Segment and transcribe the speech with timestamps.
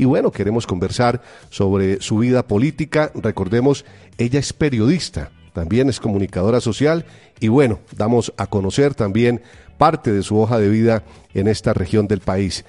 [0.00, 1.20] y bueno, queremos conversar
[1.50, 3.10] sobre su vida política.
[3.14, 3.84] Recordemos,
[4.16, 7.04] ella es periodista, también es comunicadora social
[7.38, 9.42] y bueno, damos a conocer también
[9.76, 11.02] parte de su hoja de vida
[11.34, 12.64] en esta región del país.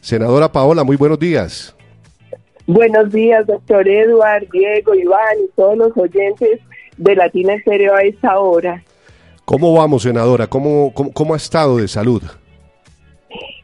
[0.00, 1.76] Senadora Paola, muy buenos días.
[2.66, 6.58] Buenos días, doctor Eduard, Diego, Iván y todos los oyentes
[6.96, 8.82] de Latina Estéreo a esta hora.
[9.44, 10.48] ¿Cómo vamos, senadora?
[10.48, 12.24] ¿Cómo, cómo, ha estado de salud?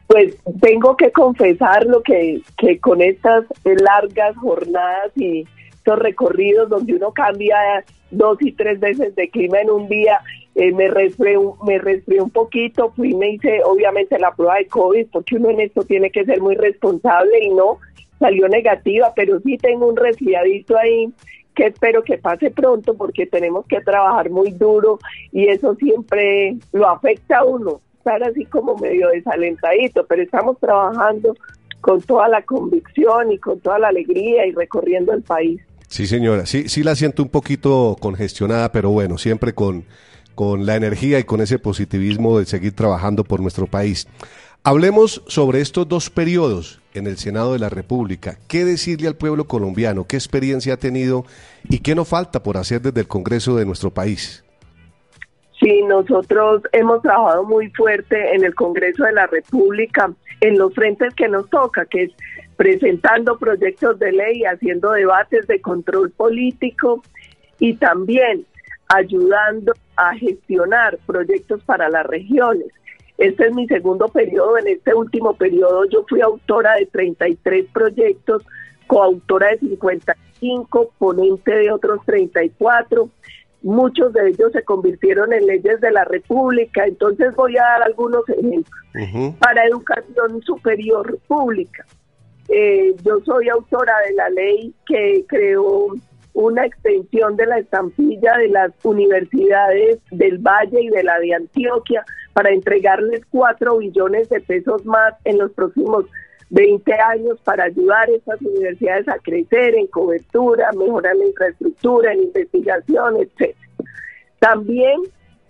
[0.07, 6.95] Pues tengo que confesar lo que, que con estas largas jornadas y estos recorridos donde
[6.95, 10.19] uno cambia dos y tres veces de clima en un día,
[10.55, 15.07] eh, me resfrié me resfrié un poquito, fui me hice obviamente la prueba de COVID,
[15.11, 17.79] porque uno en esto tiene que ser muy responsable y no
[18.19, 21.11] salió negativa, pero sí tengo un resfriadito ahí
[21.53, 24.99] que espero que pase pronto porque tenemos que trabajar muy duro
[25.31, 31.35] y eso siempre lo afecta a uno, estar así como medio desalentadito, pero estamos trabajando
[31.81, 35.61] con toda la convicción y con toda la alegría y recorriendo el país.
[35.87, 39.85] Sí, señora, sí, sí la siento un poquito congestionada, pero bueno, siempre con,
[40.35, 44.07] con la energía y con ese positivismo de seguir trabajando por nuestro país.
[44.63, 48.37] Hablemos sobre estos dos periodos en el Senado de la República.
[48.47, 50.05] ¿Qué decirle al pueblo colombiano?
[50.05, 51.25] ¿Qué experiencia ha tenido
[51.69, 54.44] y qué nos falta por hacer desde el Congreso de nuestro país?
[55.59, 61.13] Sí, nosotros hemos trabajado muy fuerte en el Congreso de la República en los frentes
[61.15, 62.11] que nos toca, que es
[62.57, 67.01] presentando proyectos de ley, haciendo debates de control político
[67.59, 68.45] y también
[68.89, 72.67] ayudando a gestionar proyectos para las regiones.
[73.17, 74.57] Este es mi segundo periodo.
[74.57, 78.43] En este último periodo yo fui autora de 33 proyectos,
[78.87, 83.09] coautora de 55, ponente de otros 34.
[83.61, 86.85] Muchos de ellos se convirtieron en leyes de la República.
[86.85, 88.79] Entonces voy a dar algunos ejemplos.
[89.39, 91.85] Para educación superior pública.
[92.49, 95.87] Eh, yo soy autora de la ley que creó
[96.33, 102.05] una extensión de la estampilla de las universidades del Valle y de la de Antioquia
[102.33, 106.05] para entregarles cuatro billones de pesos más en los próximos
[106.49, 112.23] 20 años para ayudar a estas universidades a crecer en cobertura, mejorar la infraestructura, en
[112.23, 113.55] investigación, etc.
[114.39, 115.01] También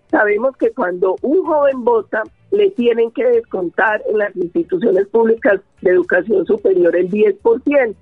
[0.09, 5.91] sabemos que cuando un joven vota, le tienen que descontar en las instituciones públicas de
[5.91, 7.95] educación superior el 10%.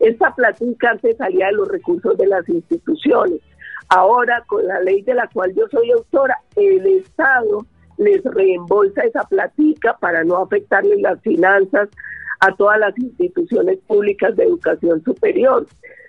[0.00, 3.40] Esta platica antes salía de los recursos de las instituciones.
[3.88, 7.66] Ahora, con la ley de la cual yo soy autora, el Estado
[7.98, 11.88] les reembolsa esa platica para no afectarle las finanzas
[12.40, 15.66] a todas las instituciones públicas de educación superior.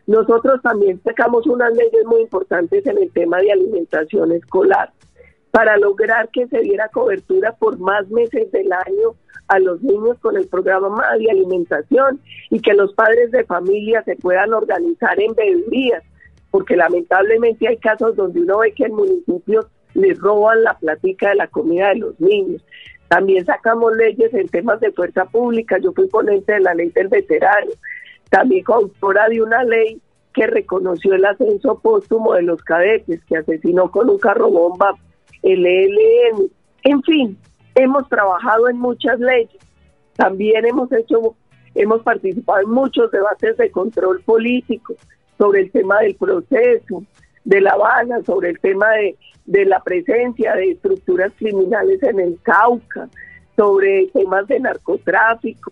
[0.07, 4.91] Nosotros también sacamos unas leyes muy importantes en el tema de alimentación escolar
[5.51, 9.16] para lograr que se diera cobertura por más meses del año
[9.47, 12.19] a los niños con el programa de alimentación
[12.50, 16.03] y que los padres de familia se puedan organizar en beberías,
[16.51, 21.35] porque lamentablemente hay casos donde uno ve que el municipio les roban la platica de
[21.35, 22.63] la comida de los niños.
[23.07, 27.07] También sacamos leyes en temas de fuerza pública, yo fui ponente de la ley del
[27.07, 27.72] veterano,
[28.29, 30.01] también coautora de una ley
[30.33, 34.95] que reconoció el ascenso póstumo de los cadetes, que asesinó con un carro bomba
[35.44, 36.51] el ELN,
[36.83, 37.38] en fin,
[37.75, 39.62] hemos trabajado en muchas leyes,
[40.16, 41.35] también hemos hecho,
[41.75, 44.95] hemos participado en muchos debates de control político
[45.38, 47.03] sobre el tema del proceso,
[47.44, 52.39] de La Habana, sobre el tema de, de la presencia de estructuras criminales en el
[52.41, 53.09] Cauca,
[53.56, 55.72] sobre temas de narcotráfico,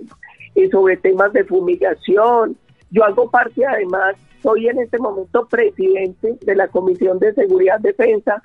[0.56, 2.56] y sobre temas de fumigación.
[2.92, 8.42] Yo hago parte además, soy en este momento presidente de la Comisión de Seguridad, Defensa,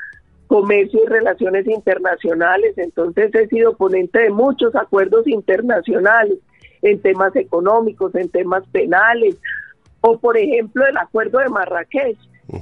[0.47, 6.39] Comercio y Relaciones Internacionales, entonces he sido ponente de muchos acuerdos internacionales
[6.81, 9.37] en temas económicos, en temas penales,
[10.01, 12.17] o por ejemplo el acuerdo de Marrakech,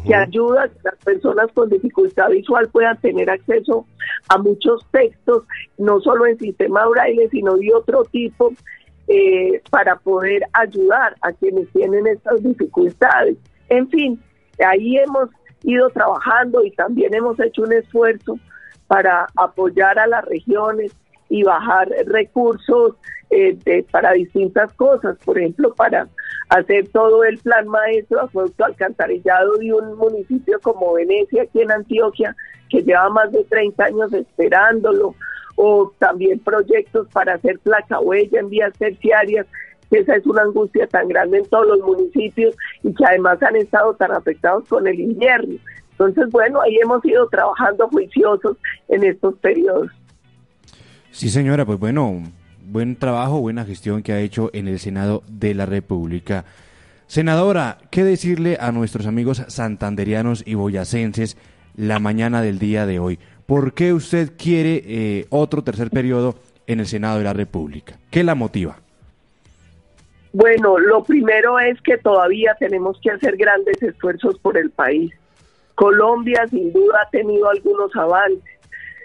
[0.05, 3.87] que ayuda a que las personas con dificultad visual puedan tener acceso
[4.29, 5.45] a muchos textos,
[5.79, 8.53] no solo en sistema braille, sino de otro tipo,
[9.09, 13.37] eh, para poder ayudar a quienes tienen estas dificultades.
[13.69, 14.21] En fin,
[14.65, 15.31] ahí hemos
[15.63, 18.39] ido trabajando y también hemos hecho un esfuerzo
[18.89, 20.93] para apoyar a las regiones
[21.29, 22.95] y bajar recursos
[23.31, 23.57] eh,
[23.91, 26.09] para distintas cosas, por ejemplo, para
[26.49, 32.37] hacer todo el plan maestro acuerdo alcantarillado de un municipio como Venecia, aquí en Antioquia,
[32.69, 35.15] que lleva más de 30 años esperándolo,
[35.57, 39.47] o también proyectos para hacer placa huella en vías terciarias
[39.91, 43.95] esa es una angustia tan grande en todos los municipios y que además han estado
[43.95, 45.57] tan afectados con el invierno.
[45.93, 48.57] Entonces, bueno, ahí hemos ido trabajando juiciosos
[48.89, 49.91] en estos periodos.
[51.11, 52.23] Sí, señora, pues bueno,
[52.67, 56.45] buen trabajo, buena gestión que ha hecho en el Senado de la República.
[57.07, 61.37] Senadora, ¿qué decirle a nuestros amigos santanderianos y boyacenses
[61.77, 63.19] la mañana del día de hoy?
[63.47, 66.35] ¿Por qué usted quiere eh, otro tercer periodo
[66.67, 67.97] en el Senado de la República?
[68.11, 68.79] ¿Qué la motiva?
[70.33, 75.13] Bueno, lo primero es que todavía tenemos que hacer grandes esfuerzos por el país.
[75.77, 78.43] Colombia sin duda ha tenido algunos avances.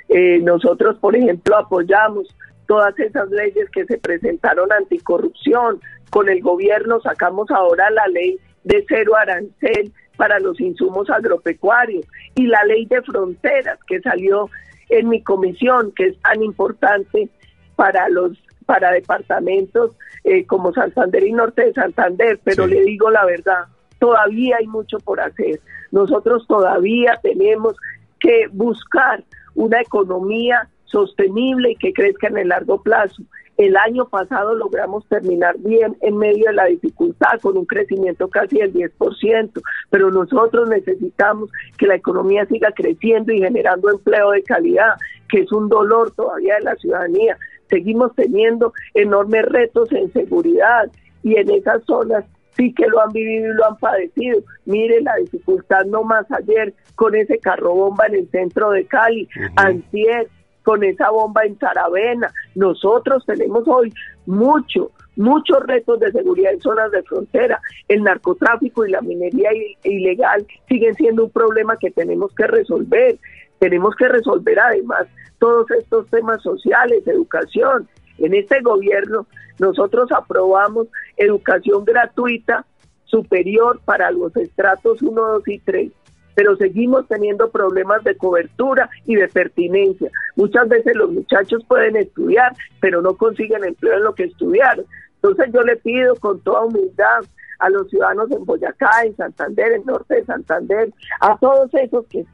[0.10, 2.36] Eh, nosotros, por ejemplo, apoyamos
[2.72, 5.82] todas esas leyes que se presentaron anticorrupción.
[6.10, 12.48] Con el gobierno sacamos ahora la ley de cero arancel para los insumos agropecuarios y
[12.48, 14.50] la ley de fronteras que salió
[14.88, 17.28] en mi comisión, que es tan importante
[17.76, 19.92] para los para departamentos
[20.24, 23.66] eh, como Santander y Norte de Santander, pero le digo la verdad,
[24.00, 25.60] todavía hay mucho por hacer.
[25.92, 27.76] Nosotros todavía tenemos
[28.22, 29.26] que buscar
[29.56, 33.24] una economía sostenible y que crezca en el largo plazo.
[33.58, 38.58] El año pasado logramos terminar bien en medio de la dificultad con un crecimiento casi
[38.58, 44.96] del 10%, pero nosotros necesitamos que la economía siga creciendo y generando empleo de calidad,
[45.30, 47.38] que es un dolor todavía de la ciudadanía.
[47.70, 50.90] Seguimos teniendo enormes retos en seguridad
[51.22, 52.26] y en esas zonas
[52.58, 54.42] sí que lo han vivido y lo han padecido.
[54.66, 59.28] Mire la dificultad no más ayer con ese carro bomba en el centro de Cali,
[59.56, 60.30] antier
[60.64, 62.32] con esa bomba en Saravena.
[62.56, 63.94] Nosotros tenemos hoy
[64.26, 67.62] mucho, muchos retos de seguridad en zonas de frontera.
[67.88, 69.50] El narcotráfico y la minería
[69.84, 73.18] ilegal siguen siendo un problema que tenemos que resolver.
[73.60, 75.08] Tenemos que resolver además
[75.40, 77.88] todos estos temas sociales, educación.
[78.18, 79.28] En este gobierno
[79.60, 80.88] nosotros aprobamos
[81.18, 82.66] educación gratuita
[83.06, 85.92] superior para los estratos 1, 2 y 3
[86.36, 90.10] pero seguimos teniendo problemas de cobertura y de pertinencia.
[90.36, 94.86] Muchas veces los muchachos pueden estudiar, pero no consiguen empleo en lo que estudiaron.
[95.16, 97.22] Entonces yo le pido con toda humildad
[97.60, 102.26] a los ciudadanos en Boyacá, en Santander, en Norte de Santander, a todos esos que,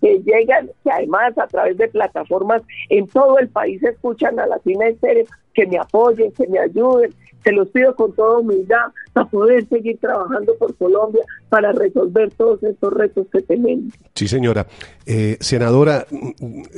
[0.00, 4.58] que llegan, que además a través de plataformas en todo el país escuchan a la
[4.58, 5.24] Cine Estéreo,
[5.54, 7.14] que me apoyen, que me ayuden,
[7.44, 12.62] se los pido con toda humildad para poder seguir trabajando por Colombia para resolver todos
[12.62, 13.92] estos retos que tenemos.
[14.14, 14.66] Sí, señora.
[15.06, 16.06] Eh, senadora,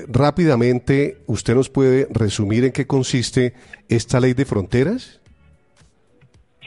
[0.09, 3.55] rápidamente, ¿usted nos puede resumir en qué consiste
[3.89, 5.21] esta ley de fronteras?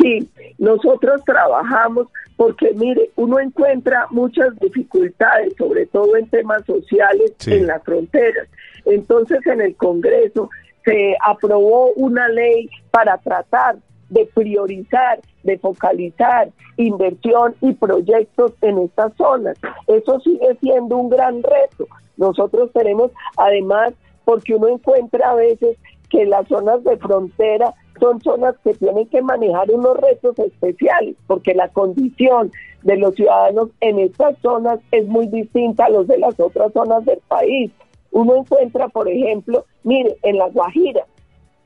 [0.01, 2.07] Sí, nosotros trabajamos
[2.37, 8.47] porque, mire, uno encuentra muchas dificultades, sobre todo en temas sociales, en las fronteras.
[8.85, 10.49] Entonces, en el Congreso
[10.85, 13.75] se aprobó una ley para tratar
[14.09, 19.57] de priorizar, de focalizar inversión y proyectos en estas zonas.
[19.87, 21.87] Eso sigue siendo un gran reto.
[22.17, 23.93] Nosotros tenemos, además,
[24.25, 25.77] porque uno encuentra a veces
[26.09, 31.53] que las zonas de frontera son zonas que tienen que manejar unos retos especiales, porque
[31.53, 32.51] la condición
[32.83, 37.03] de los ciudadanos en estas zonas es muy distinta a los de las otras zonas
[37.05, 37.71] del país.
[38.11, 41.05] Uno encuentra, por ejemplo, mire, en La Guajira,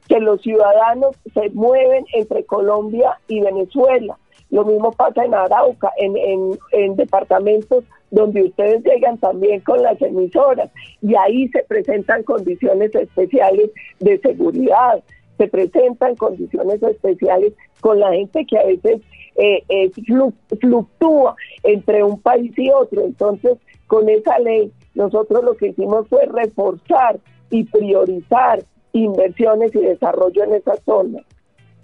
[0.07, 4.17] que los ciudadanos se mueven entre Colombia y Venezuela.
[4.49, 6.15] Lo mismo pasa en Arauca, en,
[6.71, 10.69] en, departamentos donde ustedes llegan también con las emisoras
[11.01, 15.03] y ahí se presentan condiciones especiales de seguridad,
[15.39, 19.01] se presentan condiciones especiales con la gente que a veces
[19.35, 19.91] eh, eh,
[20.61, 23.01] fluctúa entre un país y otro.
[23.01, 28.63] Entonces, con esa ley, nosotros lo que hicimos fue reforzar y priorizar
[28.93, 31.23] inversiones y desarrollo en esa zona.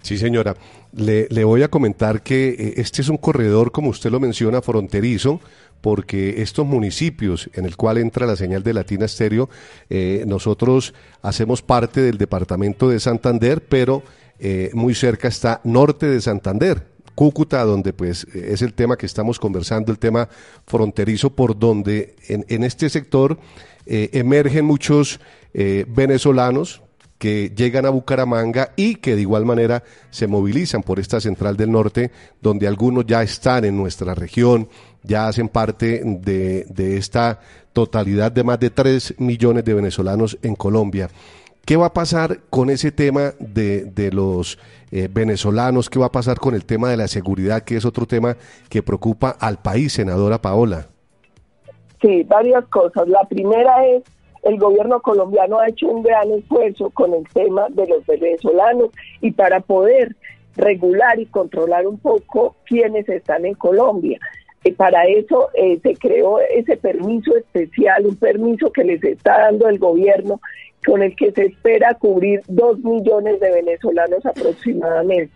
[0.02, 0.56] Sí, señora.
[0.92, 5.40] Le, voy a comentar que eh, este es un corredor, como usted lo menciona, fronterizo,
[5.80, 9.48] porque estos municipios en el cual entra la señal de Latina Estéreo,
[9.88, 14.02] eh, nosotros hacemos parte del departamento de Santander, pero
[14.38, 19.38] eh, muy cerca está norte de Santander, Cúcuta, donde pues es el tema que estamos
[19.38, 20.28] conversando, el tema
[20.66, 23.38] fronterizo, por donde en, en este sector
[23.84, 25.20] emergen muchos
[25.52, 26.80] venezolanos
[27.20, 31.70] que llegan a Bucaramanga y que de igual manera se movilizan por esta central del
[31.70, 32.10] norte,
[32.40, 34.70] donde algunos ya están en nuestra región,
[35.02, 37.38] ya hacen parte de, de esta
[37.74, 41.10] totalidad de más de 3 millones de venezolanos en Colombia.
[41.66, 44.58] ¿Qué va a pasar con ese tema de, de los
[44.90, 45.90] eh, venezolanos?
[45.90, 48.34] ¿Qué va a pasar con el tema de la seguridad, que es otro tema
[48.70, 50.86] que preocupa al país, senadora Paola?
[52.00, 53.06] Sí, varias cosas.
[53.08, 54.04] La primera es
[54.42, 59.32] el gobierno colombiano ha hecho un gran esfuerzo con el tema de los venezolanos y
[59.32, 60.16] para poder
[60.56, 64.18] regular y controlar un poco quienes están en Colombia.
[64.62, 69.68] Y para eso eh, se creó ese permiso especial, un permiso que les está dando
[69.68, 70.40] el gobierno,
[70.84, 75.32] con el que se espera cubrir dos millones de venezolanos aproximadamente.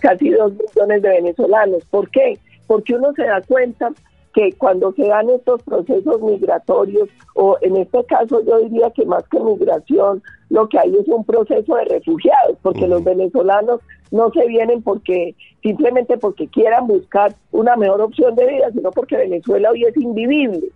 [0.00, 1.84] Casi dos millones de venezolanos.
[1.90, 2.38] ¿Por qué?
[2.66, 3.92] Porque uno se da cuenta
[4.36, 9.26] que cuando se dan estos procesos migratorios, o en este caso yo diría que más
[9.28, 14.46] que migración, lo que hay es un proceso de refugiados, porque los venezolanos no se
[14.46, 19.84] vienen porque simplemente porque quieran buscar una mejor opción de vida, sino porque Venezuela hoy
[19.84, 20.68] es invivible,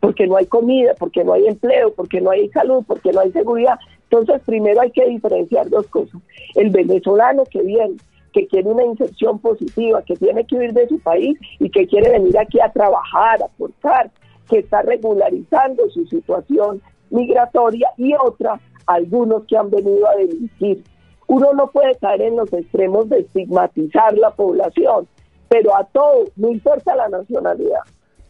[0.00, 3.32] porque no hay comida, porque no hay empleo, porque no hay salud, porque no hay
[3.32, 3.78] seguridad.
[4.10, 6.20] Entonces, primero hay que diferenciar dos cosas.
[6.54, 7.96] El venezolano que viene
[8.36, 12.10] que quiere una inserción positiva, que tiene que huir de su país y que quiere
[12.10, 14.10] venir aquí a trabajar, a aportar,
[14.46, 20.84] que está regularizando su situación migratoria y otra, algunos que han venido a delinquir.
[21.28, 25.08] Uno no puede caer en los extremos de estigmatizar la población,
[25.48, 27.80] pero a todos, no importa la nacionalidad.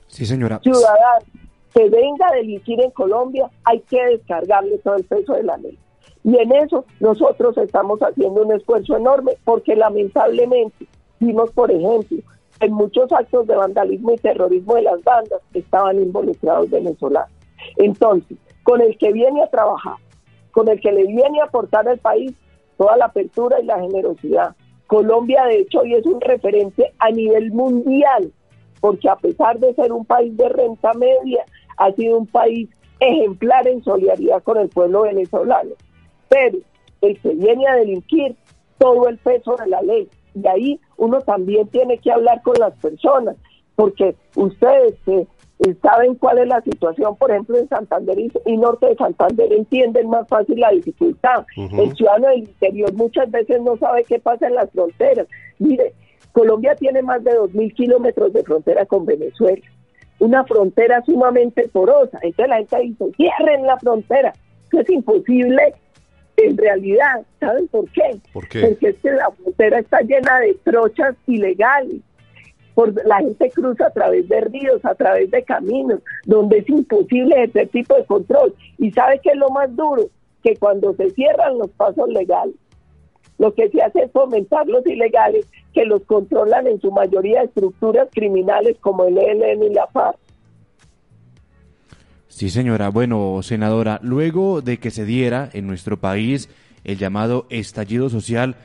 [0.07, 0.61] Sí, señora.
[0.63, 1.27] Ciudadano
[1.75, 5.77] que venga a delinquir en Colombia, hay que descargarle todo el peso de la ley.
[6.26, 10.88] Y en eso nosotros estamos haciendo un esfuerzo enorme porque lamentablemente
[11.21, 12.18] vimos, por ejemplo,
[12.59, 17.30] en muchos actos de vandalismo y terrorismo de las bandas estaban involucrados venezolanos.
[17.76, 19.95] Entonces, con el que viene a trabajar,
[20.50, 22.33] con el que le viene a aportar al país
[22.76, 24.56] toda la apertura y la generosidad.
[24.88, 28.33] Colombia, de hecho, hoy es un referente a nivel mundial,
[28.80, 31.45] porque a pesar de ser un país de renta media,
[31.76, 32.68] ha sido un país
[32.99, 35.71] ejemplar en solidaridad con el pueblo venezolano
[36.28, 36.59] pero
[37.02, 38.37] el que viene a delinquir,
[38.78, 40.09] todo el peso de la ley.
[40.35, 43.37] Y ahí uno también tiene que hablar con las personas,
[43.75, 45.26] porque ustedes que
[45.83, 50.28] saben cuál es la situación, por ejemplo, en Santander y, norte de Santander entienden más
[50.28, 51.47] fácil la dificultad.
[51.56, 55.26] El ciudadano del interior muchas veces no sabe qué pasa en las fronteras.
[55.59, 55.95] Mire,
[56.33, 59.62] Colombia tiene más de 2.000 kilómetros de frontera con Venezuela,
[60.18, 62.18] una frontera sumamente porosa.
[62.23, 64.35] Entonces la gente dice, cierren la frontera.
[64.66, 65.75] Eso es imposible
[66.37, 68.19] en realidad, ¿saben por qué?
[68.33, 72.00] Porque es que la frontera está llena de trochas ilegales.
[72.75, 77.45] Por, la gente cruza a través de ríos, a través de caminos, donde es imposible
[77.45, 78.55] ese tipo de control.
[78.76, 80.11] ¿Y sabe qué es lo más duro?
[80.43, 82.55] Que cuando se cierran los pasos legales,
[83.38, 88.09] lo que se hace es fomentar los ilegales que los controlan en su mayoría estructuras
[88.12, 90.19] criminales como el ELN y la FARC.
[92.37, 92.90] Sí, señora.
[92.90, 96.50] Bueno, senadora, luego de que se diera en nuestro país
[96.85, 98.57] el llamado estallido social,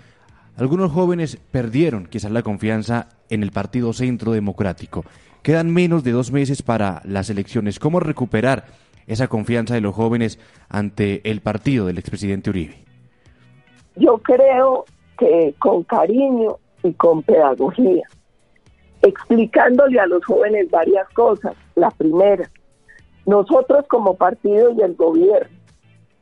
[0.58, 5.06] algunos jóvenes perdieron quizás la confianza en el Partido Centro Democrático.
[5.42, 7.80] Quedan menos de dos meses para las elecciones.
[7.80, 8.66] ¿Cómo recuperar
[9.08, 10.38] esa confianza de los jóvenes
[10.68, 12.76] ante el partido del expresidente Uribe?
[13.96, 14.84] Yo creo
[15.18, 18.04] que con cariño y con pedagogía,
[19.02, 21.54] explicándole a los jóvenes varias cosas.
[21.76, 22.52] La primera,
[23.26, 25.62] nosotros como partido y el gobierno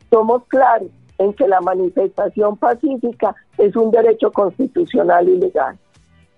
[0.10, 5.77] somos claros en que la manifestación pacífica es un derecho constitucional y legal.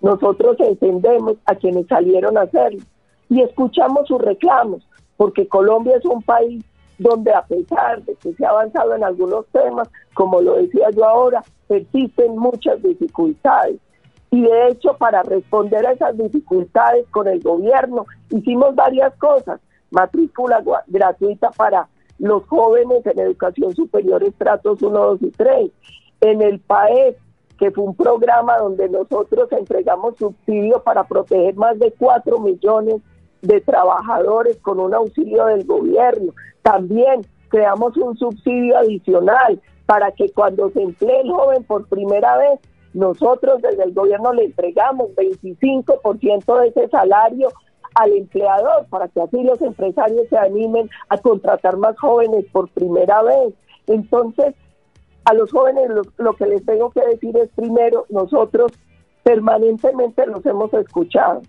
[0.01, 2.81] Nosotros entendemos a quienes salieron a hacerlo
[3.29, 6.63] y escuchamos sus reclamos, porque Colombia es un país
[6.97, 11.05] donde a pesar de que se ha avanzado en algunos temas, como lo decía yo
[11.05, 13.77] ahora, persisten muchas dificultades.
[14.31, 19.59] Y de hecho, para responder a esas dificultades con el gobierno, hicimos varias cosas
[19.91, 25.71] matrícula gratuita para los jóvenes en educación superior estratos 1, 2 y 3.
[26.21, 27.15] En el PAES,
[27.59, 33.01] que fue un programa donde nosotros entregamos subsidio para proteger más de 4 millones
[33.41, 36.33] de trabajadores con un auxilio del gobierno.
[36.61, 42.59] También creamos un subsidio adicional para que cuando se emplee el joven por primera vez,
[42.93, 47.49] nosotros desde el gobierno le entregamos 25% de ese salario
[47.95, 53.21] al empleador para que así los empresarios se animen a contratar más jóvenes por primera
[53.23, 53.53] vez.
[53.87, 54.55] Entonces,
[55.25, 58.71] a los jóvenes lo, que les tengo que decir es primero, nosotros
[59.23, 61.41] permanentemente los hemos escuchado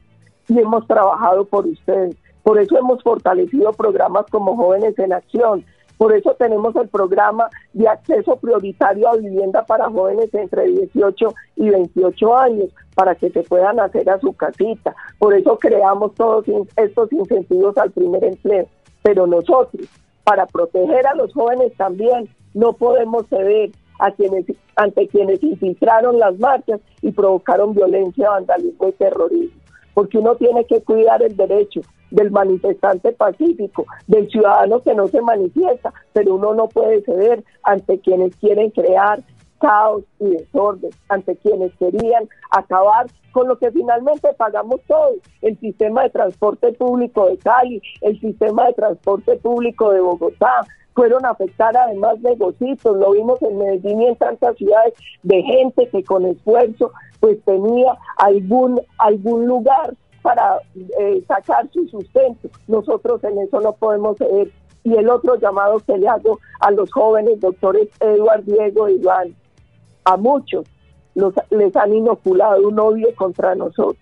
[0.48, 2.16] y hemos trabajado por ustedes.
[2.42, 5.64] Por eso hemos fortalecido programas como Jóvenes en Acción,
[6.02, 11.70] por eso tenemos el programa de acceso prioritario a vivienda para jóvenes entre 18 y
[11.70, 14.96] 28 años, para que se puedan hacer a su casita.
[15.20, 16.44] Por eso creamos todos
[16.74, 18.66] estos incentivos al primer empleo.
[19.04, 19.86] Pero nosotros,
[20.24, 26.36] para proteger a los jóvenes también, no podemos ceder a quienes, ante quienes infiltraron las
[26.36, 29.60] marchas y provocaron violencia, vandalismo y terrorismo.
[29.94, 31.82] Porque uno tiene que cuidar el derecho
[32.12, 37.98] del manifestante pacífico, del ciudadano que no se manifiesta, pero uno no puede ceder ante
[37.98, 39.22] quienes quieren crear
[39.58, 46.02] caos y desorden, ante quienes querían acabar con lo que finalmente pagamos todos, el sistema
[46.02, 51.74] de transporte público de Cali, el sistema de transporte público de Bogotá, fueron a afectar
[51.74, 54.92] además negocios, lo vimos en Medellín y en tantas ciudades
[55.22, 60.58] de gente que con esfuerzo pues tenía algún, algún lugar para
[61.00, 62.48] eh, sacar su sustento.
[62.68, 64.50] Nosotros en eso no podemos ceder.
[64.84, 69.34] Y el otro llamado que le hago a los jóvenes doctores Eduard, Diego y Iván,
[70.04, 70.66] a muchos
[71.14, 73.98] los, les han inoculado un odio contra nosotros.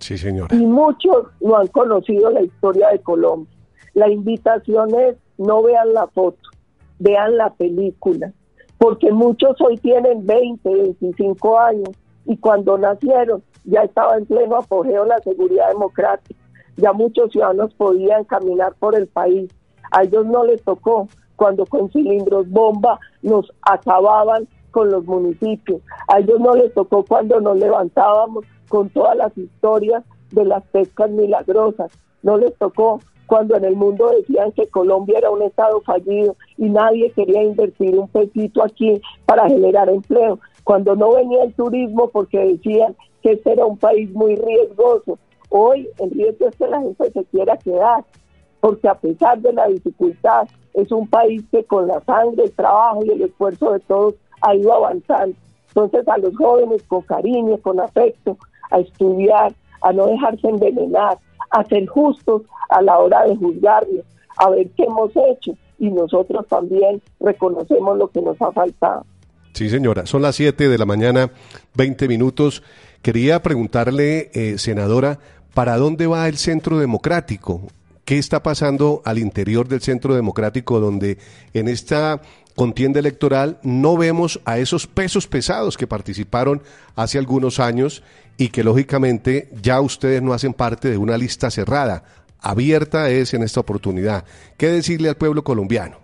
[0.00, 0.54] Sí, señora.
[0.54, 3.52] Y muchos no han conocido la historia de Colombia.
[3.94, 6.38] La invitación es no vean la foto,
[6.98, 8.32] vean la película,
[8.76, 11.90] porque muchos hoy tienen 20, 25 años
[12.26, 16.40] y cuando nacieron ya estaba en pleno apogeo la seguridad democrática,
[16.76, 19.50] ya muchos ciudadanos podían caminar por el país,
[19.90, 26.18] a ellos no les tocó cuando con cilindros bomba nos acababan con los municipios, a
[26.18, 31.90] ellos no les tocó cuando nos levantábamos con todas las historias de las pescas milagrosas,
[32.22, 36.70] no les tocó cuando en el mundo decían que Colombia era un estado fallido y
[36.70, 42.38] nadie quería invertir un pesito aquí para generar empleo, cuando no venía el turismo porque
[42.38, 42.96] decían
[43.32, 45.18] este era un país muy riesgoso.
[45.50, 48.04] Hoy el riesgo es que la gente se quiera quedar,
[48.60, 53.04] porque a pesar de la dificultad, es un país que con la sangre, el trabajo
[53.04, 55.36] y el esfuerzo de todos ha ido avanzando.
[55.68, 58.36] Entonces a los jóvenes con cariño, con afecto,
[58.70, 61.18] a estudiar, a no dejarse envenenar,
[61.50, 64.04] a ser justos a la hora de juzgarlos,
[64.36, 69.04] a ver qué hemos hecho y nosotros también reconocemos lo que nos ha faltado.
[69.58, 71.32] Sí, señora, son las 7 de la mañana,
[71.74, 72.62] 20 minutos.
[73.02, 75.18] Quería preguntarle, eh, senadora,
[75.52, 77.62] ¿para dónde va el Centro Democrático?
[78.04, 81.18] ¿Qué está pasando al interior del Centro Democrático donde
[81.54, 82.20] en esta
[82.54, 86.62] contienda electoral no vemos a esos pesos pesados que participaron
[86.94, 88.04] hace algunos años
[88.36, 92.04] y que lógicamente ya ustedes no hacen parte de una lista cerrada,
[92.40, 94.22] abierta es en esta oportunidad.
[94.56, 95.96] ¿Qué decirle al pueblo colombiano?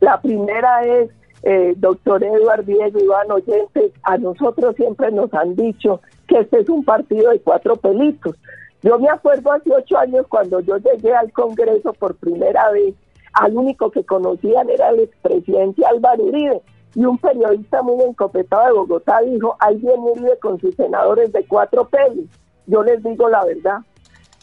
[0.00, 1.10] La primera es,
[1.42, 6.68] eh, doctor Eduardo Diego Iván Oyentes, a nosotros siempre nos han dicho que este es
[6.68, 8.36] un partido de cuatro pelitos.
[8.82, 12.94] Yo me acuerdo hace ocho años cuando yo llegué al Congreso por primera vez,
[13.32, 16.60] al único que conocían era el expresidente Álvaro Uribe
[16.94, 21.44] y un periodista muy encopetado de Bogotá dijo, ahí viene Uribe con sus senadores de
[21.46, 22.26] cuatro pelos.
[22.66, 23.78] Yo les digo la verdad,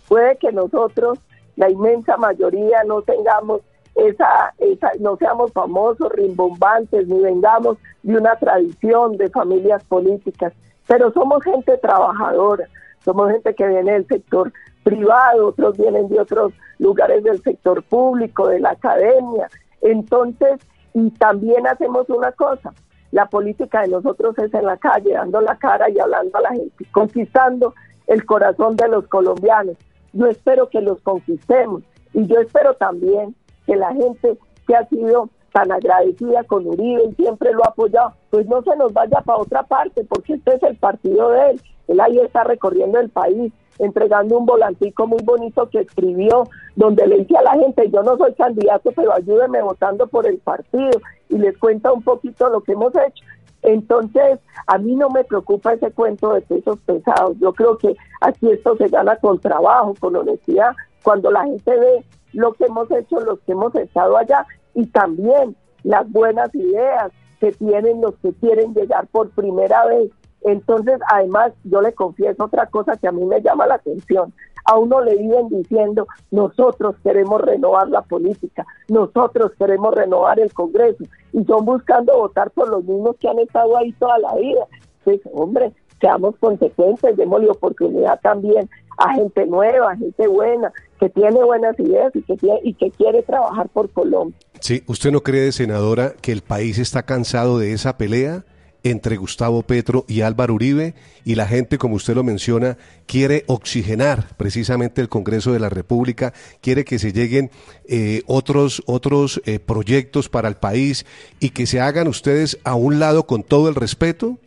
[0.07, 1.19] puede que nosotros,
[1.55, 3.61] la inmensa mayoría, no tengamos
[3.95, 10.53] esa, esa, no seamos famosos, rimbombantes, ni vengamos de una tradición de familias políticas,
[10.87, 12.67] pero somos gente trabajadora,
[13.03, 14.51] somos gente que viene del sector
[14.83, 19.49] privado, otros vienen de otros lugares del sector público, de la academia.
[19.81, 20.59] Entonces,
[20.93, 22.73] y también hacemos una cosa,
[23.11, 26.49] la política de nosotros es en la calle, dando la cara y hablando a la
[26.51, 27.73] gente, conquistando
[28.07, 29.77] el corazón de los colombianos.
[30.13, 33.35] Yo espero que los conquistemos y yo espero también
[33.69, 38.13] que la gente que ha sido tan agradecida con Uribe y siempre lo ha apoyado,
[38.31, 41.61] pues no se nos vaya para otra parte, porque este es el partido de él.
[41.87, 46.43] Él ahí está recorriendo el país, entregando un volantico muy bonito que escribió,
[46.75, 50.37] donde le dice a la gente, yo no soy candidato, pero ayúdeme votando por el
[50.39, 53.23] partido, y les cuenta un poquito lo que hemos hecho.
[53.61, 57.37] Entonces, a mí no me preocupa ese cuento de pesos pesados.
[57.39, 62.05] Yo creo que aquí esto se gana con trabajo, con honestidad, cuando la gente ve
[62.33, 67.51] lo que hemos hecho, los que hemos estado allá, y también las buenas ideas que
[67.53, 70.11] tienen los que quieren llegar por primera vez
[70.41, 74.33] entonces, además, yo le confieso otra cosa que a mí me llama la atención.
[74.65, 81.03] A uno le viven diciendo, nosotros queremos renovar la política, nosotros queremos renovar el Congreso,
[81.33, 84.65] y son buscando votar por los mismos que han estado ahí toda la vida.
[84.99, 91.43] Entonces, hombre, seamos consecuentes, démosle oportunidad también a gente nueva, a gente buena, que tiene
[91.43, 94.37] buenas ideas y que, tiene, y que quiere trabajar por Colombia.
[94.59, 98.43] Sí, ¿usted no cree, senadora, que el país está cansado de esa pelea?
[98.83, 100.93] entre Gustavo Petro y Álvaro Uribe
[101.25, 106.33] y la gente, como usted lo menciona, quiere oxigenar precisamente el Congreso de la República,
[106.61, 107.51] quiere que se lleguen
[107.87, 111.05] eh, otros, otros eh, proyectos para el país
[111.39, 114.37] y que se hagan ustedes a un lado con todo el respeto?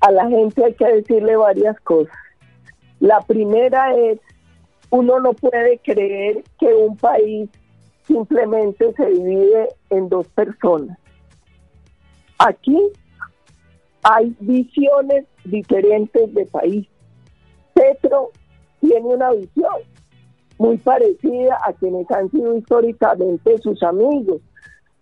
[0.00, 2.16] A la gente hay que decirle varias cosas.
[2.98, 4.18] La primera es,
[4.92, 7.48] uno no puede creer que un país
[8.06, 10.98] simplemente se divide en dos personas.
[12.38, 12.78] Aquí
[14.02, 16.86] hay visiones diferentes de país.
[17.72, 18.32] Petro
[18.80, 19.76] tiene una visión
[20.58, 24.42] muy parecida a quienes han sido históricamente sus amigos,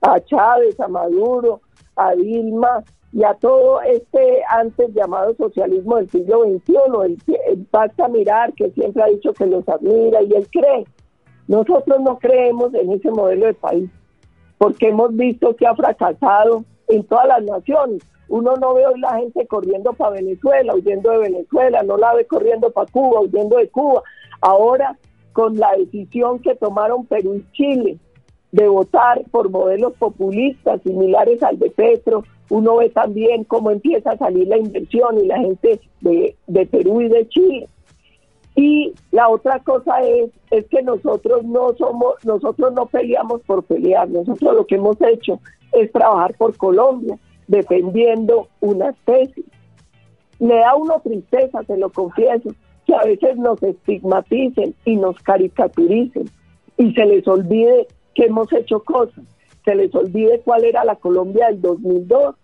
[0.02, 1.62] a Chávez, a Maduro,
[1.96, 8.52] a Dilma y a todo este antes llamado socialismo del siglo XXI, el Pacta Mirar,
[8.52, 10.84] que siempre ha dicho que los admira y él cree.
[11.48, 13.90] Nosotros no creemos en ese modelo de país,
[14.58, 18.02] porque hemos visto que ha fracasado en todas las naciones.
[18.28, 22.26] Uno no ve hoy la gente corriendo para Venezuela, huyendo de Venezuela, no la ve
[22.26, 24.04] corriendo para Cuba, huyendo de Cuba.
[24.40, 24.96] Ahora,
[25.32, 27.98] con la decisión que tomaron Perú y Chile
[28.52, 34.18] de votar por modelos populistas similares al de Petro, uno ve también cómo empieza a
[34.18, 37.68] salir la inversión y la gente de, Perú y de Chile.
[38.56, 44.08] Y la otra cosa es, es que nosotros no somos, nosotros no peleamos por pelear,
[44.10, 45.38] nosotros lo que hemos hecho
[45.72, 49.46] es trabajar por Colombia, defendiendo una tesis.
[50.40, 52.50] Me da uno tristeza, se lo confieso,
[52.84, 56.28] que a veces nos estigmaticen y nos caricaturicen
[56.76, 59.22] y se les olvide que hemos hecho cosas,
[59.64, 62.34] se les olvide cuál era la Colombia del 2002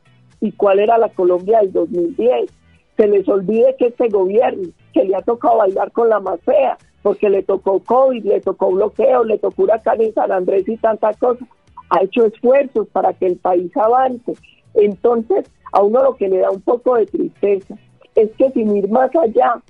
[0.40, 2.50] y cuál era la Colombia del 2010.
[2.96, 6.78] Se les olvide que este gobierno, que le ha tocado bailar con la más fea,
[7.02, 11.16] porque le tocó COVID, le tocó bloqueo, le tocó huracán en San Andrés y tantas
[11.18, 11.46] cosas,
[11.90, 14.32] ha hecho esfuerzos para que el país avance.
[14.74, 17.76] Entonces, a uno lo que le da un poco de tristeza
[18.14, 19.62] es que sin ir más allá,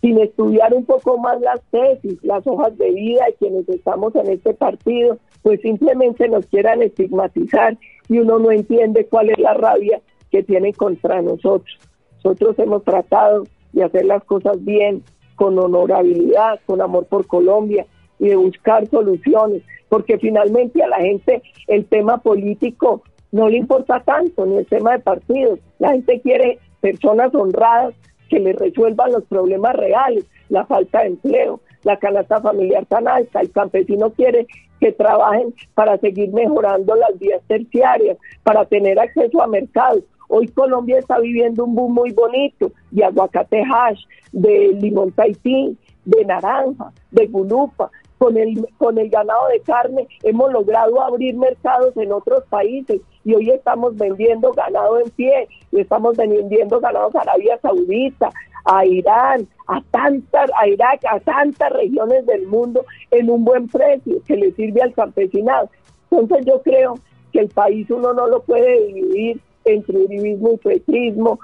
[0.00, 4.28] sin estudiar un poco más las tesis, las hojas de vida de quienes estamos en
[4.28, 7.76] este partido, pues simplemente nos quieran estigmatizar
[8.08, 11.78] y uno no entiende cuál es la rabia que tienen contra nosotros.
[12.24, 15.02] Nosotros hemos tratado de hacer las cosas bien,
[15.36, 17.86] con honorabilidad, con amor por Colombia
[18.18, 24.00] y de buscar soluciones, porque finalmente a la gente el tema político no le importa
[24.00, 25.60] tanto, ni el tema de partidos.
[25.78, 27.94] La gente quiere personas honradas
[28.28, 33.40] que le resuelvan los problemas reales, la falta de empleo, la canasta familiar tan alta,
[33.40, 34.46] el campesino quiere
[34.80, 40.04] que trabajen para seguir mejorando las vías terciarias, para tener acceso a mercados.
[40.28, 46.24] Hoy Colombia está viviendo un boom muy bonito de aguacate hash, de limón tahití, de
[46.24, 47.90] naranja, de gulupa.
[48.18, 53.34] Con el, con el ganado de carne hemos logrado abrir mercados en otros países y
[53.34, 58.30] hoy estamos vendiendo ganado en pie, y estamos vendiendo ganado a Arabia Saudita,
[58.64, 64.20] a Irán, a tantas, a Irak, a tantas regiones del mundo en un buen precio
[64.26, 65.70] que le sirve al campesinado.
[66.10, 66.98] Entonces yo creo
[67.32, 71.38] que el país uno no lo puede dividir entre uribismo y petrismo,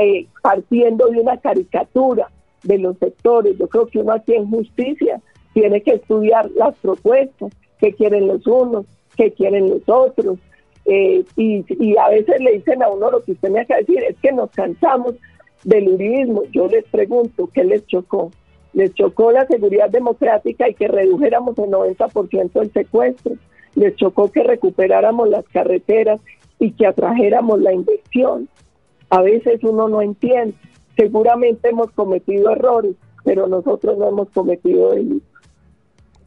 [0.00, 2.30] eh, partiendo de una caricatura
[2.62, 3.56] de los sectores.
[3.58, 5.20] Yo creo que uno aquí en justicia
[5.52, 8.86] tiene que estudiar las propuestas, qué quieren los unos,
[9.16, 10.38] qué quieren los otros,
[10.84, 14.02] eh, y, a veces le dicen a uno lo que usted me acaba de decir,
[14.02, 15.14] es que nos cansamos
[15.64, 16.42] del uribismo.
[16.52, 18.30] Yo les pregunto, ¿qué les chocó?
[18.72, 23.34] Les chocó la seguridad democrática y que redujéramos el 90% el secuestro.
[23.74, 26.20] Les chocó que recuperáramos las carreteras
[26.58, 28.48] y que atrajéramos la inversión.
[29.10, 30.54] A veces uno no entiende.
[30.96, 35.29] Seguramente hemos cometido errores, pero nosotros no hemos cometido delitos.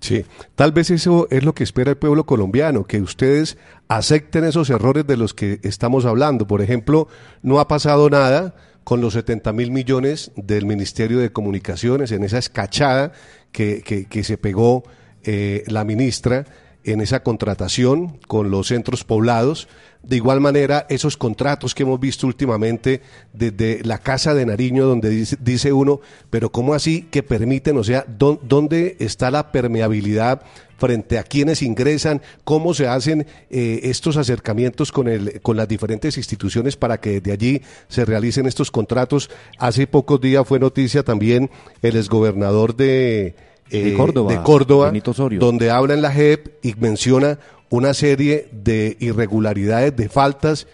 [0.04, 4.70] Sí, tal vez eso es lo que espera el pueblo colombiano, que ustedes acepten esos
[4.70, 6.46] errores de los que estamos hablando.
[6.46, 7.08] Por ejemplo,
[7.42, 12.38] no ha pasado nada con los 70 mil millones del Ministerio de Comunicaciones en esa
[12.38, 13.13] escachada
[13.54, 14.84] que, que, se pegó
[15.24, 16.48] eh, la ministra
[16.84, 19.67] en esa contratación con los centros poblados.
[20.04, 25.10] De igual manera, esos contratos que hemos visto últimamente desde la Casa de Nariño, donde
[25.10, 27.78] dice, uno, pero ¿cómo así que permiten?
[27.78, 30.41] O sea, ¿dónde está la permeabilidad
[30.78, 32.22] frente a quienes ingresan?
[32.43, 37.32] ¿Cómo se hacen eh, estos acercamientos con, el, con las diferentes instituciones para que desde
[37.32, 39.30] allí se realicen estos contratos?
[39.58, 41.50] Hace pocos días fue noticia también
[41.82, 43.36] el exgobernador de
[43.82, 44.92] de eh, Córdoba, de Córdoba
[45.40, 50.68] donde habla en la JEP y menciona una serie de irregularidades, de faltas,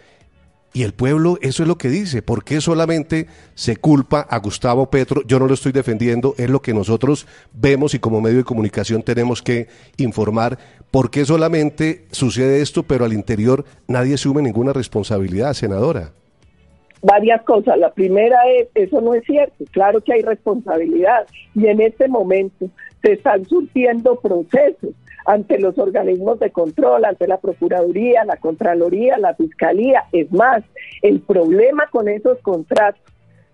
[0.74, 2.22] y el pueblo eso es lo que dice.
[2.22, 5.24] ¿Por qué solamente se culpa a Gustavo Petro?
[5.26, 9.02] Yo no lo estoy defendiendo, es lo que nosotros vemos y como medio de comunicación
[9.02, 10.60] tenemos que informar.
[10.92, 16.12] ¿Por qué solamente sucede esto, pero al interior nadie asume ninguna responsabilidad, senadora?
[17.02, 17.78] varias cosas.
[17.78, 22.70] La primera es, eso no es cierto, claro que hay responsabilidad y en este momento
[23.02, 24.92] se están surtiendo procesos
[25.26, 30.06] ante los organismos de control, ante la Procuraduría, la Contraloría, la Fiscalía.
[30.12, 30.64] Es más,
[31.02, 33.02] el problema con esos contratos,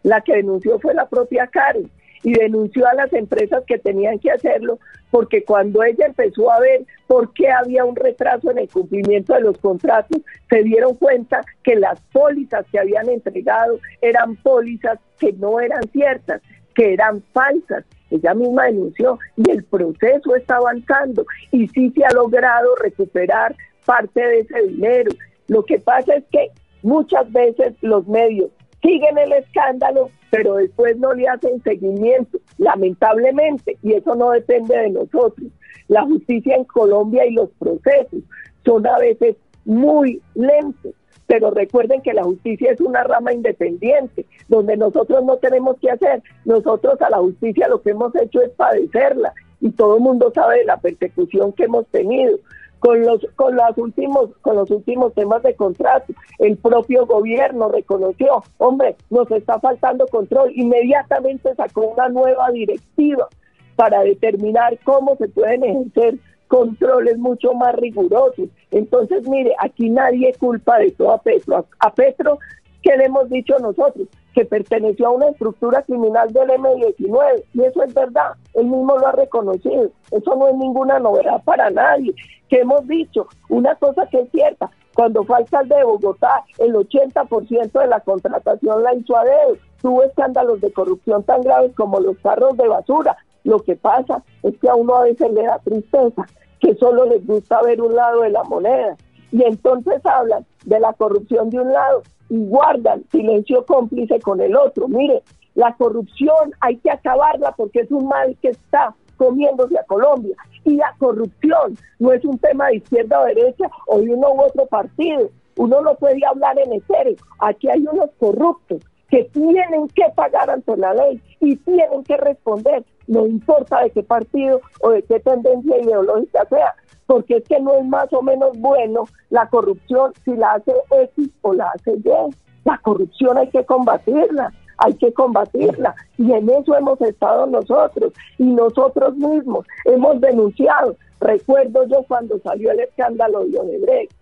[0.03, 1.89] la que denunció fue la propia Karen
[2.23, 4.79] y denunció a las empresas que tenían que hacerlo,
[5.11, 9.41] porque cuando ella empezó a ver por qué había un retraso en el cumplimiento de
[9.41, 15.59] los contratos, se dieron cuenta que las pólizas que habían entregado eran pólizas que no
[15.59, 16.41] eran ciertas,
[16.73, 17.85] que eran falsas.
[18.15, 24.21] Ella misma denunció y el proceso está avanzando y sí se ha logrado recuperar parte
[24.21, 25.11] de ese dinero.
[25.47, 26.49] Lo que pasa es que
[26.81, 28.49] muchas veces los medios
[28.81, 34.89] siguen el escándalo, pero después no le hacen seguimiento, lamentablemente, y eso no depende de
[34.91, 35.51] nosotros.
[35.87, 38.21] la justicia en Colombia y los procesos
[38.63, 40.93] son a veces muy lentos.
[41.27, 46.21] Pero recuerden que la justicia es una rama independiente, donde nosotros no tenemos que hacer.
[46.45, 50.59] Nosotros a la justicia lo que hemos hecho es padecerla y todo el mundo sabe
[50.59, 52.37] de la persecución que hemos tenido
[52.79, 58.43] con los con los últimos con los últimos temas de contrato el propio gobierno reconoció
[58.57, 63.27] hombre nos está faltando control inmediatamente sacó una nueva directiva
[63.75, 68.49] para determinar cómo se pueden ejercer controles mucho más rigurosos.
[68.71, 71.65] Entonces mire aquí nadie culpa de todo a Petro.
[71.79, 72.39] A, Petro
[72.81, 77.83] qué le hemos dicho nosotros que perteneció a una estructura criminal del M19 y eso
[77.83, 79.89] es verdad él mismo lo ha reconocido.
[80.11, 82.13] Eso no es ninguna novedad para nadie.
[82.49, 87.79] Que hemos dicho, una cosa que es cierta, cuando fue alcalde de Bogotá, el 80%
[87.79, 89.57] de la contratación la hizo a dedo.
[89.81, 93.17] Tuvo escándalos de corrupción tan graves como los carros de basura.
[93.45, 96.25] Lo que pasa es que a uno a veces le da tristeza,
[96.59, 98.97] que solo les gusta ver un lado de la moneda.
[99.31, 104.55] Y entonces hablan de la corrupción de un lado y guardan silencio cómplice con el
[104.55, 104.87] otro.
[104.87, 105.21] Mire,
[105.53, 110.35] la corrupción hay que acabarla porque es un mal que está comiéndose a Colombia.
[110.63, 114.41] Y la corrupción no es un tema de izquierda o derecha o de uno u
[114.41, 115.29] otro partido.
[115.57, 117.15] Uno no puede hablar en serio.
[117.39, 122.83] Aquí hay unos corruptos que tienen que pagar ante la ley y tienen que responder,
[123.07, 126.73] no importa de qué partido o de qué tendencia ideológica sea,
[127.05, 131.29] porque es que no es más o menos bueno la corrupción si la hace X
[131.41, 132.35] o la hace Y.
[132.63, 135.95] La corrupción hay que combatirla hay que combatirla.
[136.17, 140.95] Y en eso hemos estado nosotros y nosotros mismos hemos denunciado.
[141.19, 144.13] Recuerdo yo cuando salió el escándalo de Odebrecht,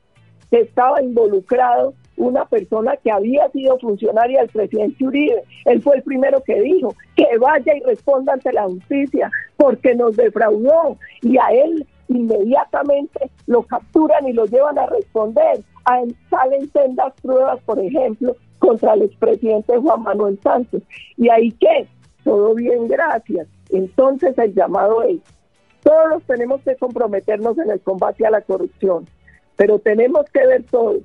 [0.52, 5.43] que estaba involucrado una persona que había sido funcionaria del presidente Uribe.
[5.65, 10.15] Él fue el primero que dijo que vaya y responda ante la justicia porque nos
[10.15, 15.62] defraudó y a él inmediatamente lo capturan y lo llevan a responder.
[16.30, 20.82] salen sendas pruebas, por ejemplo, contra el expresidente Juan Manuel Santos.
[21.17, 21.88] ¿Y ahí qué?
[22.23, 23.47] Todo bien, gracias.
[23.69, 25.19] Entonces el llamado es,
[25.82, 29.06] todos tenemos que comprometernos en el combate a la corrupción,
[29.58, 30.99] pero tenemos que ver todo,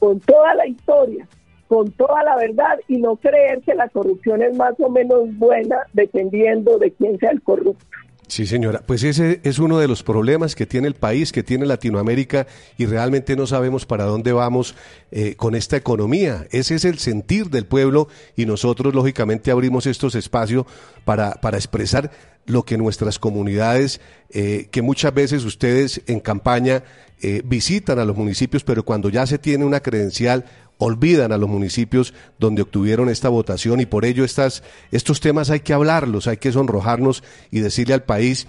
[0.00, 1.28] con toda la historia,
[1.68, 5.76] con toda la verdad y no creer que la corrupción es más o menos buena
[5.92, 7.86] dependiendo de quién sea el corrupto.
[8.30, 8.80] Sí, señora.
[8.86, 12.46] Pues ese es uno de los problemas que tiene el país, que tiene Latinoamérica,
[12.78, 14.76] y realmente no sabemos para dónde vamos
[15.10, 16.46] eh, con esta economía.
[16.52, 20.64] Ese es el sentir del pueblo y nosotros, lógicamente, abrimos estos espacios
[21.04, 22.12] para, para expresar
[22.50, 26.84] lo que nuestras comunidades, eh, que muchas veces ustedes en campaña
[27.20, 30.44] eh, visitan a los municipios, pero cuando ya se tiene una credencial
[30.80, 33.80] olvidan a los municipios donde obtuvieron esta votación.
[33.80, 38.02] Y por ello estas, estos temas hay que hablarlos, hay que sonrojarnos y decirle al
[38.02, 38.48] país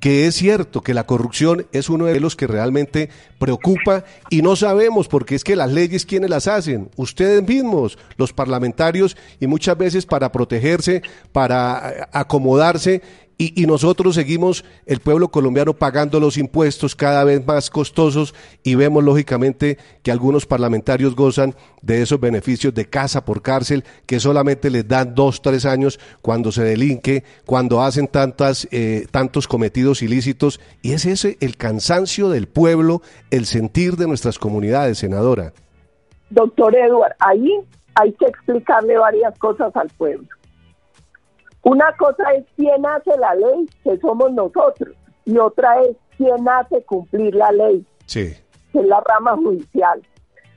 [0.00, 4.56] que es cierto que la corrupción es uno de los que realmente preocupa y no
[4.56, 9.76] sabemos porque es que las leyes quienes las hacen, ustedes mismos, los parlamentarios y muchas
[9.76, 13.02] veces para protegerse, para acomodarse
[13.40, 19.04] y, nosotros seguimos, el pueblo colombiano, pagando los impuestos cada vez más costosos y vemos
[19.04, 24.88] lógicamente que algunos parlamentarios gozan de esos beneficios de casa por cárcel que solamente les
[24.88, 30.58] dan dos, tres años cuando se delinque, cuando hacen tantas, eh, tantos cometidos ilícitos.
[30.82, 35.52] Y es ese el cansancio del pueblo, el sentir de nuestras comunidades, senadora.
[36.30, 37.54] Doctor Edward, ahí
[37.94, 40.26] hay que explicarle varias cosas al pueblo.
[41.62, 44.94] Una cosa es quién hace la ley, que somos nosotros,
[45.24, 48.34] y otra es quién hace cumplir la ley, sí.
[48.72, 50.00] que es la rama judicial.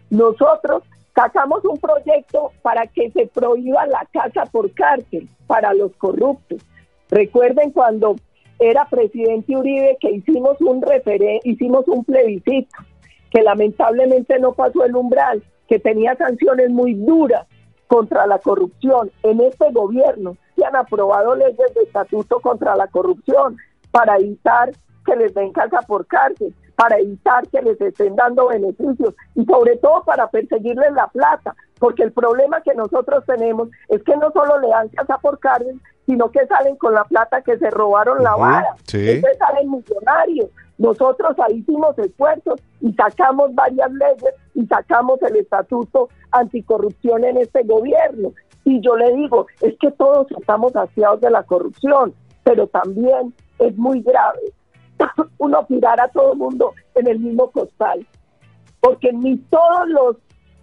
[0.09, 0.83] Nosotros
[1.15, 6.61] sacamos un proyecto para que se prohíba la casa por cárcel para los corruptos.
[7.09, 8.15] Recuerden cuando
[8.59, 12.77] era presidente Uribe que hicimos un referen hicimos un plebiscito
[13.31, 17.47] que lamentablemente no pasó el umbral, que tenía sanciones muy duras
[17.87, 19.09] contra la corrupción.
[19.23, 23.57] En este gobierno se han aprobado leyes de estatuto contra la corrupción
[23.89, 24.71] para evitar
[25.03, 29.77] que les den casa por cárcel, para evitar que les estén dando beneficios y sobre
[29.77, 34.59] todo para perseguirles la plata, porque el problema que nosotros tenemos es que no solo
[34.59, 38.35] le dan casa por cárcel, sino que salen con la plata que se robaron la
[38.35, 40.49] vara, que salen millonarios.
[40.77, 47.63] Nosotros ahí hicimos esfuerzos y sacamos varias leyes y sacamos el estatuto anticorrupción en este
[47.63, 48.33] gobierno.
[48.63, 53.77] Y yo le digo, es que todos estamos saciados de la corrupción, pero también es
[53.77, 54.39] muy grave
[55.37, 58.05] uno tirar a todo el mundo en el mismo costal,
[58.79, 60.17] porque ni todos los,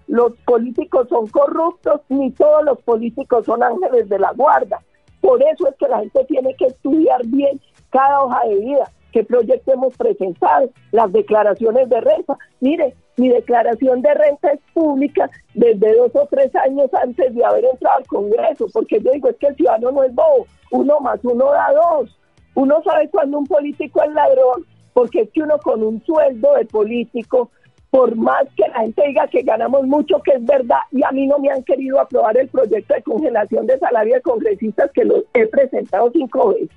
[0.06, 4.80] los políticos son corruptos, ni todos los políticos son ángeles de la guarda.
[5.20, 9.24] Por eso es que la gente tiene que estudiar bien cada hoja de vida qué
[9.24, 12.36] proyecto hemos presentado, las declaraciones de renta.
[12.60, 17.64] Mire, mi declaración de renta es pública desde dos o tres años antes de haber
[17.64, 21.20] entrado al Congreso, porque yo digo, es que el ciudadano no es bobo, uno más
[21.24, 22.18] uno da dos.
[22.54, 26.64] Uno sabe cuando un político es ladrón, porque es que uno con un sueldo de
[26.64, 27.50] político,
[27.90, 31.26] por más que la gente diga que ganamos mucho, que es verdad, y a mí
[31.26, 35.24] no me han querido aprobar el proyecto de congelación de salario de congresistas que lo
[35.34, 36.70] he presentado cinco veces.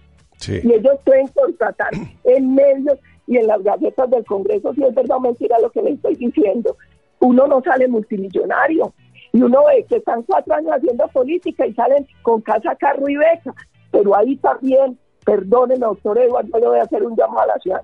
[0.48, 1.92] Y ellos pueden contratar
[2.24, 2.98] en medios
[3.32, 6.16] y en las gacetas del Congreso, si es verdad o mentira lo que le estoy
[6.16, 6.76] diciendo.
[7.22, 8.92] Uno no sale multimillonario.
[9.32, 13.16] Y uno ve que están cuatro años haciendo política y salen con casa, carro y
[13.16, 13.56] beca.
[13.90, 17.82] Pero ahí también, perdónenme, doctor Eduardo, le voy a hacer un llamado a la ciudad.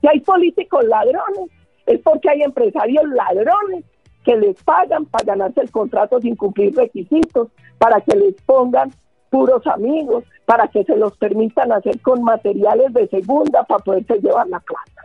[0.00, 1.52] Si hay políticos ladrones,
[1.86, 3.84] es porque hay empresarios ladrones
[4.24, 7.46] que les pagan para ganarse el contrato sin cumplir requisitos,
[7.78, 8.90] para que les pongan
[9.30, 14.48] puros amigos, para que se los permitan hacer con materiales de segunda para poderse llevar
[14.48, 15.02] la plata.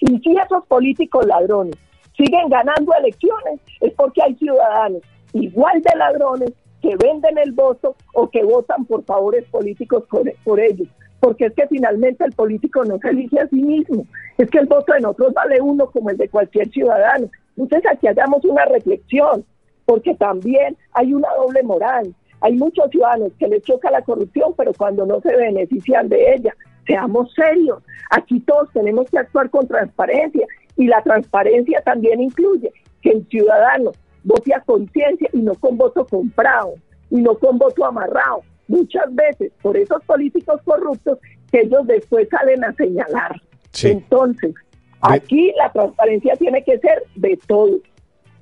[0.00, 1.76] Y si esos políticos ladrones
[2.16, 8.30] siguen ganando elecciones, es porque hay ciudadanos igual de ladrones que venden el voto o
[8.30, 10.88] que votan por favores políticos por, por ellos.
[11.20, 14.06] Porque es que finalmente el político no se elige a sí mismo.
[14.38, 17.28] Es que el voto de nosotros vale uno como el de cualquier ciudadano.
[17.56, 19.44] Entonces aquí hagamos una reflexión,
[19.86, 22.14] porque también hay una doble moral.
[22.40, 26.54] Hay muchos ciudadanos que les choca la corrupción, pero cuando no se benefician de ella,
[26.86, 27.82] seamos serios.
[28.10, 30.46] Aquí todos tenemos que actuar con transparencia
[30.76, 32.72] y la transparencia también incluye
[33.02, 33.92] que el ciudadano
[34.24, 36.74] vote a conciencia y no con voto comprado
[37.10, 38.42] y no con voto amarrado.
[38.68, 41.18] Muchas veces por esos políticos corruptos
[41.50, 43.40] que ellos después salen a señalar.
[43.82, 44.54] Entonces,
[45.00, 47.78] aquí la transparencia tiene que ser de todo.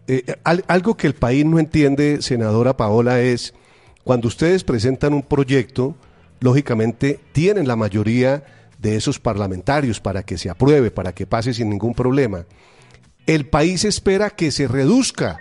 [0.07, 3.55] Eh, algo que el país no entiende, senadora Paola, es
[4.05, 5.97] cuando ustedes presentan un proyecto,
[6.41, 8.45] lógicamente tienen la mayoría
[8.79, 12.45] de esos parlamentarios para que se apruebe, para que pase sin ningún problema.
[13.27, 15.41] El país espera que se reduzca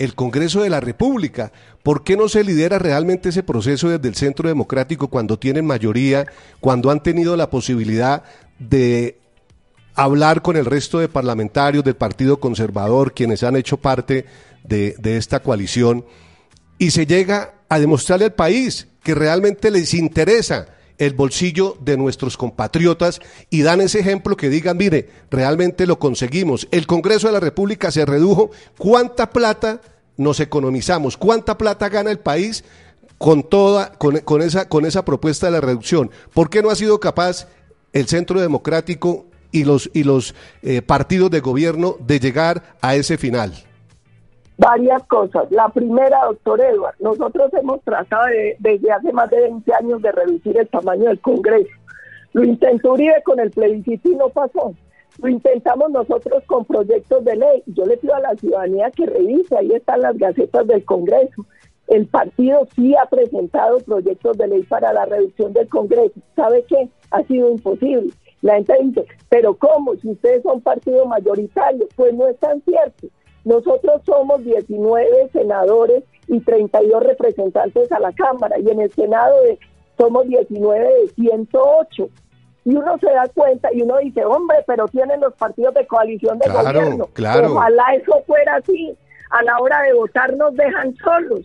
[0.00, 1.52] el Congreso de la República.
[1.82, 6.26] ¿Por qué no se lidera realmente ese proceso desde el Centro Democrático cuando tienen mayoría,
[6.58, 8.24] cuando han tenido la posibilidad
[8.58, 9.18] de
[9.94, 14.24] hablar con el resto de parlamentarios del Partido Conservador, quienes han hecho parte
[14.64, 16.06] de, esta coalición,
[16.80, 20.66] y se llega a demostrarle al país que realmente les interesa
[20.96, 26.66] el bolsillo de nuestros compatriotas y dan ese ejemplo que digan, mire, realmente lo conseguimos.
[26.70, 28.50] El Congreso de la República se redujo.
[28.78, 29.82] ¿Cuánta plata
[30.16, 31.18] nos economizamos?
[31.18, 32.64] ¿Cuánta plata gana el país
[33.18, 36.10] con toda, con, esa, con esa propuesta de la reducción?
[36.32, 37.46] ¿Por qué no ha sido capaz
[37.92, 43.18] el Centro Democrático y los, y los eh, partidos de gobierno de llegar a ese
[43.18, 43.66] final?
[44.60, 45.50] Varias cosas.
[45.50, 48.26] La primera, doctor Edward, nosotros hemos tratado
[48.58, 51.70] desde hace más de 20 años de reducir el tamaño del Congreso.
[52.34, 54.74] Lo intentó Uribe con el plebiscito y no pasó.
[55.18, 57.62] Lo intentamos nosotros con proyectos de ley.
[57.66, 61.46] Yo le pido a la ciudadanía que revise, ahí están las gacetas del Congreso.
[61.88, 66.20] El partido sí ha presentado proyectos de ley para la reducción del Congreso.
[66.36, 66.88] ¿Sabe qué?
[67.10, 68.12] Ha sido imposible.
[68.42, 69.96] La gente pero ¿cómo?
[69.96, 73.08] Si ustedes son partido mayoritario, pues no es tan cierto
[73.50, 79.34] nosotros somos 19 senadores y 32 representantes a la Cámara y en el Senado
[79.98, 82.08] somos 19 de 108.
[82.64, 86.38] Y uno se da cuenta y uno dice, hombre, pero tienen los partidos de coalición
[86.38, 87.08] de gobierno.
[87.12, 87.54] Claro.
[87.54, 88.96] Ojalá eso fuera así.
[89.30, 91.40] A la hora de votar nos dejan solos.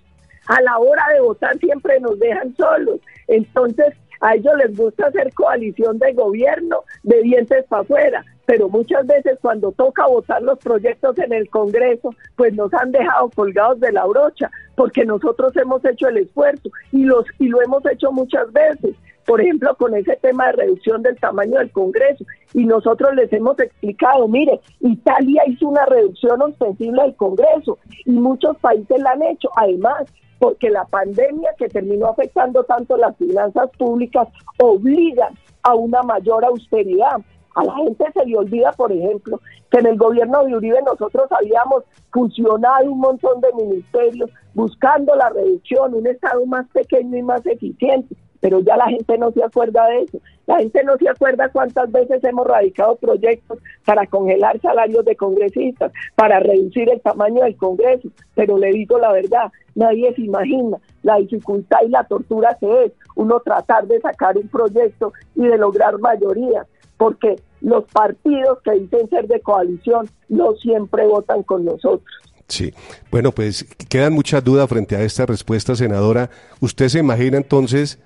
[0.45, 2.99] A la hora de votar siempre nos dejan solos.
[3.27, 9.05] Entonces, a ellos les gusta hacer coalición de gobierno de dientes para afuera, pero muchas
[9.07, 13.91] veces cuando toca votar los proyectos en el Congreso, pues nos han dejado colgados de
[13.91, 18.51] la brocha, porque nosotros hemos hecho el esfuerzo y, los, y lo hemos hecho muchas
[18.53, 18.95] veces.
[19.25, 22.23] Por ejemplo, con ese tema de reducción del tamaño del Congreso.
[22.53, 28.55] Y nosotros les hemos explicado, mire, Italia hizo una reducción ostensible del Congreso y muchos
[28.57, 29.49] países la han hecho.
[29.55, 30.05] Además,
[30.37, 34.27] porque la pandemia que terminó afectando tanto las finanzas públicas
[34.59, 35.29] obliga
[35.63, 37.17] a una mayor austeridad.
[37.55, 39.39] A la gente se le olvida, por ejemplo,
[39.71, 45.29] que en el gobierno de Uribe nosotros habíamos funcionado un montón de ministerios buscando la
[45.29, 49.87] reducción, un Estado más pequeño y más eficiente pero ya la gente no se acuerda
[49.87, 50.19] de eso.
[50.45, 55.91] La gente no se acuerda cuántas veces hemos radicado proyectos para congelar salarios de congresistas,
[56.13, 61.17] para reducir el tamaño del Congreso, pero le digo la verdad, nadie se imagina la
[61.17, 65.97] dificultad y la tortura que es uno tratar de sacar un proyecto y de lograr
[65.97, 72.05] mayoría, porque los partidos que dicen ser de coalición no siempre votan con nosotros.
[72.47, 72.71] Sí,
[73.09, 76.29] bueno, pues quedan muchas dudas frente a esta respuesta, senadora.
[76.59, 77.99] ¿Usted se imagina entonces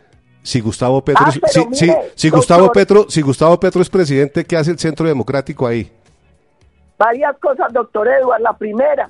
[0.43, 1.31] Si Gustavo Petro, ah,
[2.15, 5.91] si, Gustavo Petro, si Gustavo Petro es presidente, ¿qué hace el Centro Democrático ahí?
[6.97, 8.41] Varias cosas, doctor Eduardo.
[8.41, 9.09] La primera,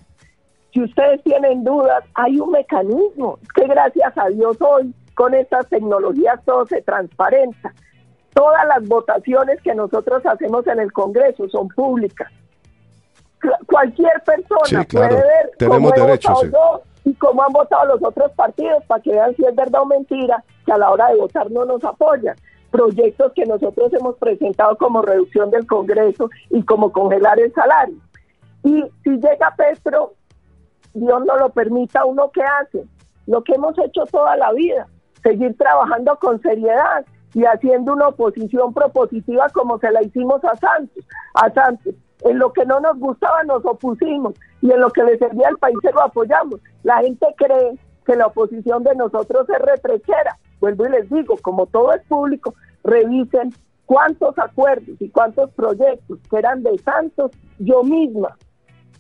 [0.74, 6.44] si ustedes tienen dudas, hay un mecanismo que gracias a Dios hoy con estas tecnologías
[6.44, 7.72] todo se transparenta.
[8.40, 12.32] Todas las votaciones que nosotros hacemos en el Congreso son públicas.
[13.68, 18.82] Cualquier persona puede ver Tenemos cómo derecho, yo y cómo han votado los otros partidos
[18.86, 21.66] para que vean si es verdad o mentira que a la hora de votar no
[21.66, 22.34] nos apoyan.
[22.72, 27.98] Proyectos que nosotros hemos presentado como reducción del Congreso y como congelar el salario.
[28.64, 30.14] Y si llega Petro,
[30.94, 32.86] Dios no lo permita, uno que hace
[33.28, 34.88] lo que hemos hecho toda la vida,
[35.24, 41.06] seguir trabajando con seriedad y haciendo una oposición propositiva como se la hicimos a Santos,
[41.34, 41.96] a Santos.
[42.26, 45.58] En lo que no nos gustaba nos opusimos y en lo que le servía al
[45.58, 46.60] país se lo apoyamos.
[46.84, 50.38] La gente cree que la oposición de nosotros es retrechera.
[50.60, 52.54] Vuelvo y les digo, como todo es público,
[52.84, 53.54] revisen
[53.86, 58.38] cuántos acuerdos y cuántos proyectos que eran de Santos, yo misma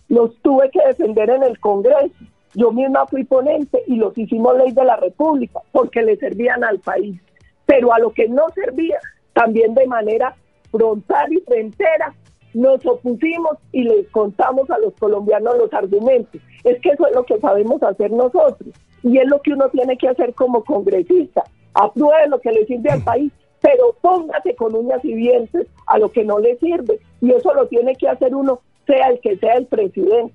[0.07, 2.15] los tuve que defender en el Congreso.
[2.55, 6.79] Yo misma fui ponente y los hicimos ley de la República porque le servían al
[6.79, 7.21] país.
[7.69, 8.97] Pero a lo que no servía,
[9.33, 10.35] también de manera
[10.71, 12.15] frontal y frentera,
[12.55, 16.41] nos opusimos y les contamos a los colombianos los argumentos.
[16.63, 19.99] Es que eso es lo que sabemos hacer nosotros y es lo que uno tiene
[19.99, 21.43] que hacer como congresista.
[21.75, 26.09] Apruebe lo que le sirve al país, pero póngase con uñas y dientes a lo
[26.09, 26.99] que no le sirve.
[27.21, 30.33] Y eso lo tiene que hacer uno, sea el que sea el presidente.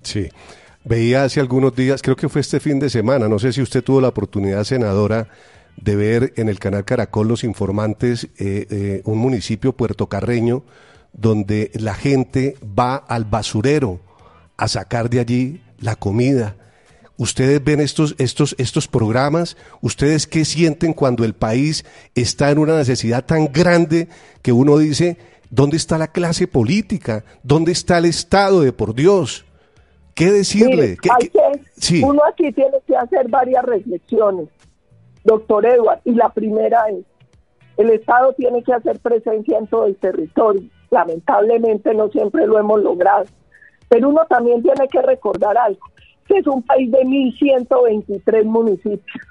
[0.00, 0.30] Sí.
[0.82, 3.84] Veía hace algunos días, creo que fue este fin de semana, no sé si usted
[3.84, 5.28] tuvo la oportunidad, senadora,
[5.76, 10.64] de ver en el canal Caracol Los Informantes eh, eh, un municipio puertocarreño
[11.12, 14.00] donde la gente va al basurero
[14.56, 16.56] a sacar de allí la comida.
[17.16, 22.76] Ustedes ven estos, estos, estos programas, ustedes qué sienten cuando el país está en una
[22.76, 24.08] necesidad tan grande
[24.42, 25.16] que uno dice,
[25.48, 27.24] ¿dónde está la clase política?
[27.44, 29.44] ¿Dónde está el Estado de por Dios?
[30.14, 30.96] ¿Qué decirle?
[32.02, 34.48] Uno aquí tiene que hacer varias reflexiones,
[35.24, 37.04] doctor Edward, y la primera es,
[37.76, 42.82] el Estado tiene que hacer presencia en todo el territorio lamentablemente no siempre lo hemos
[42.82, 43.26] logrado.
[43.88, 45.86] Pero uno también tiene que recordar algo,
[46.26, 49.26] que es un país de 1.123 municipios.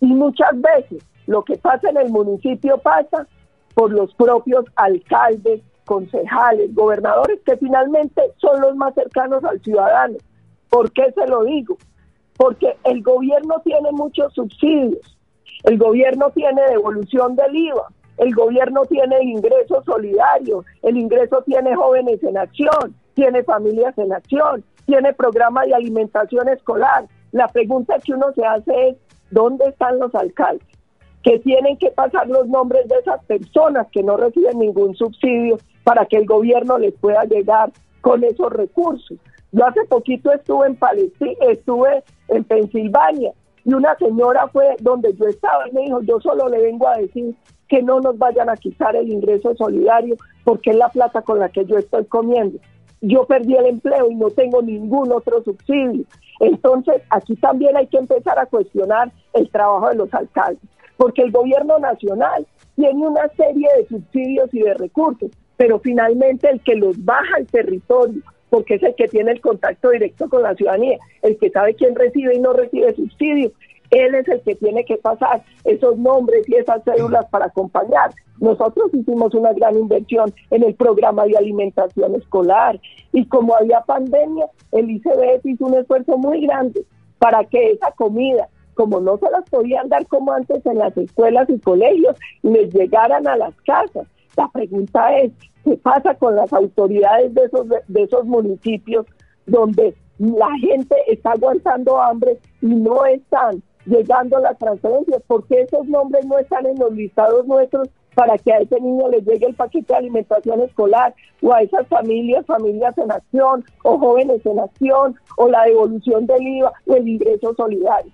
[0.00, 3.26] Y muchas veces lo que pasa en el municipio pasa
[3.74, 10.16] por los propios alcaldes, concejales, gobernadores, que finalmente son los más cercanos al ciudadano.
[10.70, 11.76] ¿Por qué se lo digo?
[12.36, 15.18] Porque el gobierno tiene muchos subsidios,
[15.64, 17.88] el gobierno tiene devolución del IVA,
[18.18, 24.64] el gobierno tiene ingreso solidario, el ingreso tiene jóvenes en acción, tiene familias en acción,
[24.86, 27.06] tiene programa de alimentación escolar.
[27.32, 28.96] La pregunta que uno se hace es,
[29.30, 30.66] ¿dónde están los alcaldes?
[31.22, 36.06] Que tienen que pasar los nombres de esas personas que no reciben ningún subsidio para
[36.06, 39.18] que el gobierno les pueda llegar con esos recursos.
[39.52, 43.32] Yo hace poquito estuve en Palestina, estuve en Pensilvania
[43.70, 46.96] y una señora fue donde yo estaba y me dijo, yo solo le vengo a
[46.96, 47.36] decir
[47.68, 51.50] que no nos vayan a quitar el ingreso solidario porque es la plata con la
[51.50, 52.58] que yo estoy comiendo.
[53.00, 56.04] Yo perdí el empleo y no tengo ningún otro subsidio.
[56.40, 61.30] Entonces, aquí también hay que empezar a cuestionar el trabajo de los alcaldes, porque el
[61.30, 62.44] gobierno nacional
[62.74, 67.46] tiene una serie de subsidios y de recursos, pero finalmente el que los baja al
[67.46, 68.20] territorio,
[68.50, 71.94] porque es el que tiene el contacto directo con la ciudadanía, el que sabe quién
[71.94, 73.52] recibe y no recibe subsidios,
[73.90, 78.12] él es el que tiene que pasar esos nombres y esas cédulas para acompañar.
[78.38, 82.80] Nosotros hicimos una gran inversión en el programa de alimentación escolar
[83.12, 86.84] y como había pandemia, el ICBF hizo un esfuerzo muy grande
[87.18, 91.50] para que esa comida, como no se las podían dar como antes en las escuelas
[91.50, 94.06] y colegios, les llegaran a las casas.
[94.36, 95.32] La pregunta es,
[95.64, 99.06] ¿qué pasa con las autoridades de esos, de esos municipios
[99.46, 106.26] donde la gente está aguantando hambre y no están llegando las transferencias, porque esos nombres
[106.26, 109.92] no están en los listados nuestros para que a ese niño le llegue el paquete
[109.92, 115.48] de alimentación escolar o a esas familias, familias en acción o jóvenes en acción o
[115.48, 118.12] la devolución del IVA o el ingreso solidario.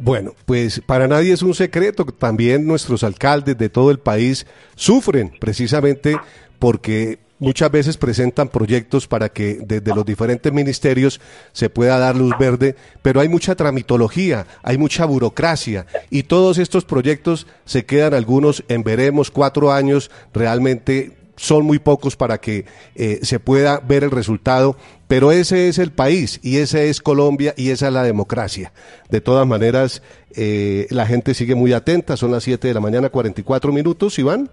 [0.00, 4.46] Bueno, pues para nadie es un secreto, también nuestros alcaldes de todo el país
[4.76, 6.16] sufren precisamente
[6.60, 11.20] porque muchas veces presentan proyectos para que desde los diferentes ministerios
[11.52, 16.84] se pueda dar luz verde, pero hay mucha tramitología, hay mucha burocracia y todos estos
[16.84, 23.20] proyectos se quedan algunos en veremos cuatro años realmente son muy pocos para que eh,
[23.22, 24.76] se pueda ver el resultado,
[25.06, 28.72] pero ese es el país y esa es Colombia y esa es la democracia.
[29.08, 30.02] De todas maneras,
[30.34, 34.50] eh, la gente sigue muy atenta, son las 7 de la mañana, 44 minutos, Iván.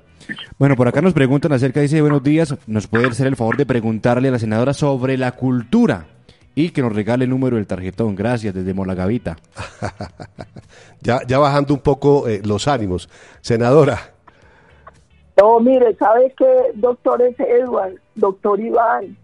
[0.58, 3.66] Bueno, por acá nos preguntan acerca, dice, buenos días, nos puede hacer el favor de
[3.66, 6.08] preguntarle a la senadora sobre la cultura
[6.56, 8.16] y que nos regale el número del tarjetón.
[8.16, 9.38] Gracias, desde Molagavita.
[11.02, 13.10] ya, ya bajando un poco eh, los ánimos.
[13.42, 14.15] Senadora.
[15.38, 19.18] No, mire, ¿sabe qué, doctor Edward, doctor Iván?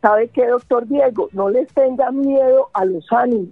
[0.00, 1.28] ¿Sabe qué, doctor Diego?
[1.32, 3.50] No les tengan miedo a los ánimos,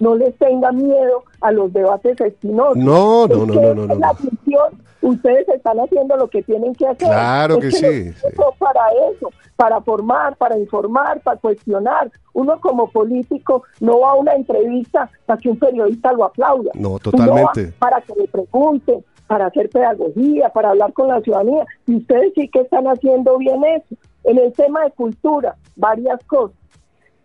[0.00, 2.76] no les tengan miedo a los debates espinosos.
[2.76, 3.94] No, no, no, no, no, no.
[3.94, 7.06] La función, ustedes están haciendo lo que tienen que hacer.
[7.06, 8.12] Claro que, sí,
[8.58, 12.10] Para eso, para formar, para informar, para cuestionar.
[12.32, 16.72] Uno como político no va a una entrevista para que un periodista lo aplauda.
[16.74, 17.72] No, totalmente.
[17.78, 21.64] para que le pregunten, para hacer pedagogía, para hablar con la ciudadanía.
[21.86, 23.94] Y ustedes sí que están haciendo bien eso.
[24.24, 26.56] En el tema de cultura, varias cosas.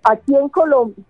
[0.03, 1.03] Aquí en Colombia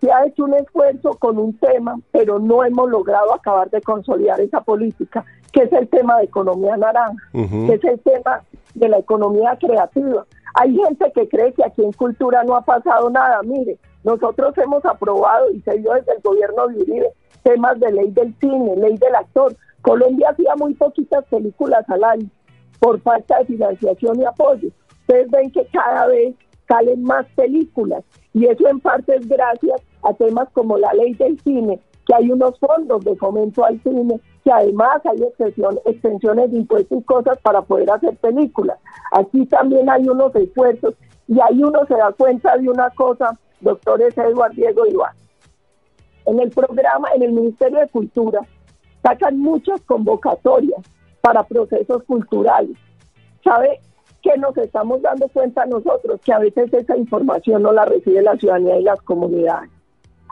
[0.00, 4.40] se ha hecho un esfuerzo con un tema, pero no hemos logrado acabar de consolidar
[4.40, 8.42] esa política, que es el tema de economía naranja, que es el tema
[8.74, 10.24] de la economía creativa.
[10.54, 13.42] Hay gente que cree que aquí en cultura no ha pasado nada.
[13.42, 17.12] Mire, nosotros hemos aprobado y se dio desde el gobierno de Uribe
[17.42, 19.56] temas de ley del cine, ley del actor.
[19.82, 22.28] Colombia hacía muy poquitas películas al año
[22.80, 24.68] por falta de financiación y apoyo.
[25.00, 26.34] Ustedes ven que cada vez
[26.68, 31.38] salen más películas y eso en parte es gracias a temas como la ley del
[31.40, 35.22] cine, que hay unos fondos de fomento al cine, que además hay
[35.84, 38.78] extensiones de impuestos y cosas para poder hacer películas.
[39.12, 40.94] Aquí también hay unos esfuerzos
[41.26, 45.14] y ahí uno se da cuenta de una cosa, doctores Eduardo Diego Iván.
[46.26, 48.40] En el programa, en el Ministerio de Cultura,
[49.02, 50.80] sacan muchas convocatorias
[51.20, 52.76] para procesos culturales.
[53.42, 53.80] ¿Sabe
[54.22, 56.20] qué nos estamos dando cuenta nosotros?
[56.24, 59.70] Que a veces esa información no la recibe la ciudadanía y las comunidades.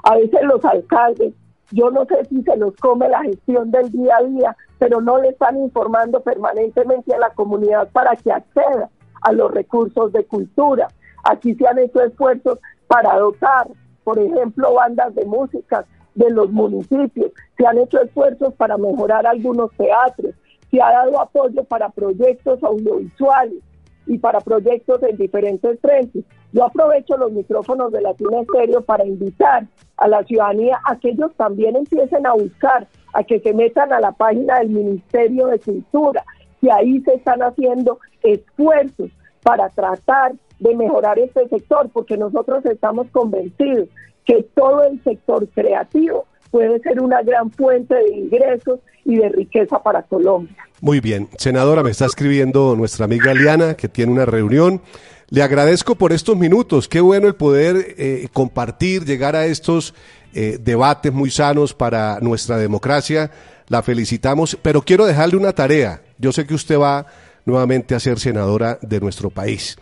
[0.05, 1.34] A veces los alcaldes,
[1.70, 5.18] yo no sé si se los come la gestión del día a día, pero no
[5.18, 8.91] le están informando permanentemente a la comunidad para que acceda
[9.22, 10.89] a los recursos de cultura.
[11.24, 13.68] Aquí se han hecho esfuerzos para dotar,
[14.09, 15.85] por ejemplo, bandas de música
[16.15, 20.35] de los municipios, se han hecho esfuerzos para mejorar algunos teatros,
[20.71, 23.59] se ha dado apoyo para proyectos audiovisuales
[24.07, 26.25] y para proyectos en diferentes frentes.
[26.55, 29.67] Yo aprovecho los micrófonos de Latina Estéreo para invitar
[29.99, 34.01] a la ciudadanía a que ellos también empiecen a buscar, a que se metan a
[34.01, 36.25] la página del Ministerio de Cultura,
[36.63, 39.11] que ahí se están haciendo esfuerzos
[39.43, 43.89] para tratar de mejorar este sector, porque nosotros estamos convencidos
[44.25, 49.83] que todo el sector creativo puede ser una gran fuente de ingresos y de riqueza
[49.83, 50.57] para Colombia.
[50.81, 54.81] Muy bien, senadora, me está escribiendo nuestra amiga Liana que tiene una reunión.
[55.31, 59.95] Le agradezco por estos minutos, qué bueno el poder eh, compartir, llegar a estos
[60.35, 63.31] eh, debates muy sanos para nuestra democracia.
[63.69, 66.01] La felicitamos, pero quiero dejarle una tarea.
[66.19, 67.07] Yo sé que usted va
[67.45, 69.77] nuevamente a ser senadora de nuestro país.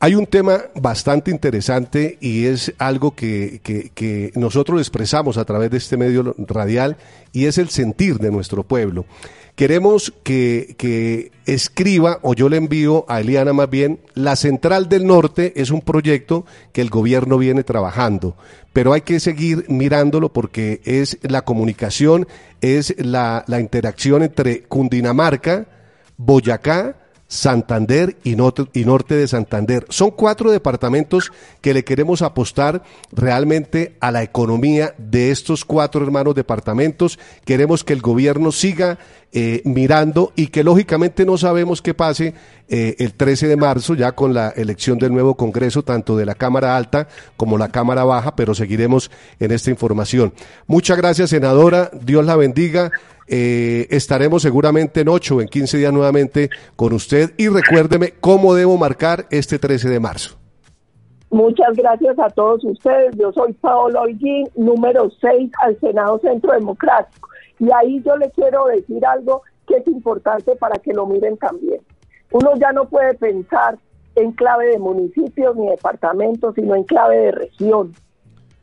[0.00, 5.78] Hay un tema bastante interesante y es algo que, que, nosotros expresamos a través de
[5.78, 6.96] este medio radial
[7.32, 9.06] y es el sentir de nuestro pueblo.
[9.54, 15.06] Queremos que, que, escriba, o yo le envío a Eliana más bien, la Central del
[15.06, 18.36] Norte es un proyecto que el gobierno viene trabajando,
[18.72, 22.26] pero hay que seguir mirándolo porque es la comunicación,
[22.60, 25.66] es la, la interacción entre Cundinamarca,
[26.16, 29.86] Boyacá, Santander y norte, de Santander.
[29.88, 36.34] Son cuatro departamentos que le queremos apostar realmente a la economía de estos cuatro hermanos
[36.34, 37.18] departamentos.
[37.44, 38.98] Queremos que el gobierno siga
[39.32, 42.34] eh, mirando y que lógicamente no sabemos qué pase
[42.68, 46.34] eh, el 13 de marzo ya con la elección del nuevo Congreso, tanto de la
[46.34, 49.10] Cámara Alta como la Cámara Baja, pero seguiremos
[49.40, 50.32] en esta información.
[50.66, 51.90] Muchas gracias, senadora.
[51.92, 52.92] Dios la bendiga.
[53.26, 58.54] Eh, estaremos seguramente en 8 o en 15 días nuevamente con usted y recuérdeme cómo
[58.54, 60.36] debo marcar este 13 de marzo.
[61.30, 63.16] Muchas gracias a todos ustedes.
[63.16, 67.28] Yo soy Paolo Holguín, número 6 al Senado Centro Democrático.
[67.58, 71.80] Y ahí yo le quiero decir algo que es importante para que lo miren también.
[72.30, 73.78] Uno ya no puede pensar
[74.14, 77.92] en clave de municipios ni departamentos, sino en clave de región.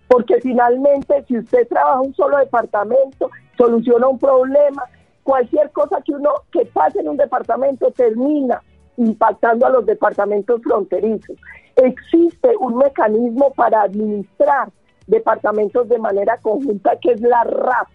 [0.07, 3.29] Porque finalmente, si usted trabaja un solo departamento
[3.61, 4.83] soluciona un problema,
[5.21, 8.61] cualquier cosa que uno que pase en un departamento termina
[8.97, 11.37] impactando a los departamentos fronterizos.
[11.75, 14.69] Existe un mecanismo para administrar
[15.05, 17.87] departamentos de manera conjunta que es la RAP.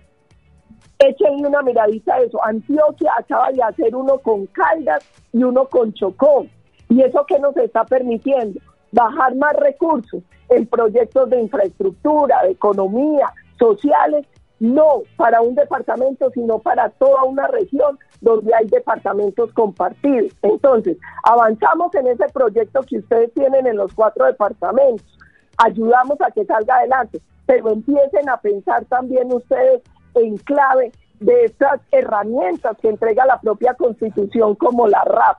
[0.98, 2.42] Échenle una miradita a eso.
[2.44, 6.46] Antioquia acaba de hacer uno con Caldas y uno con Chocó.
[6.88, 8.60] ¿Y eso qué nos está permitiendo?
[8.92, 14.26] Bajar más recursos en proyectos de infraestructura, de economía, sociales,
[14.58, 20.32] no para un departamento, sino para toda una región donde hay departamentos compartidos.
[20.42, 25.06] Entonces, avanzamos en ese proyecto que ustedes tienen en los cuatro departamentos,
[25.58, 29.82] ayudamos a que salga adelante, pero empiecen a pensar también ustedes
[30.14, 35.38] en clave de estas herramientas que entrega la propia Constitución como la RAP.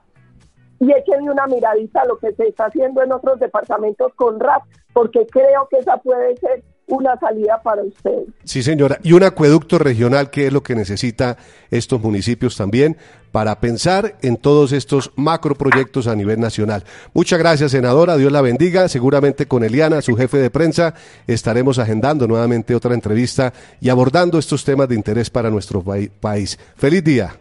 [0.80, 4.62] Y échenle una miradita a lo que se está haciendo en otros departamentos con RAP,
[4.92, 8.28] porque creo que esa puede ser una salida para ustedes.
[8.44, 8.98] Sí, señora.
[9.02, 11.36] Y un acueducto regional, que es lo que necesita
[11.70, 12.96] estos municipios también
[13.30, 16.84] para pensar en todos estos macroproyectos a nivel nacional.
[17.12, 18.16] Muchas gracias, senadora.
[18.16, 18.88] Dios la bendiga.
[18.88, 20.94] Seguramente con Eliana, su jefe de prensa,
[21.26, 25.84] estaremos agendando nuevamente otra entrevista y abordando estos temas de interés para nuestro
[26.20, 26.58] país.
[26.76, 27.36] Feliz día.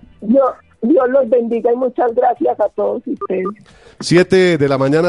[0.82, 3.46] Dios los bendiga y muchas gracias a todos ustedes.
[4.00, 5.06] Siete de la mañana.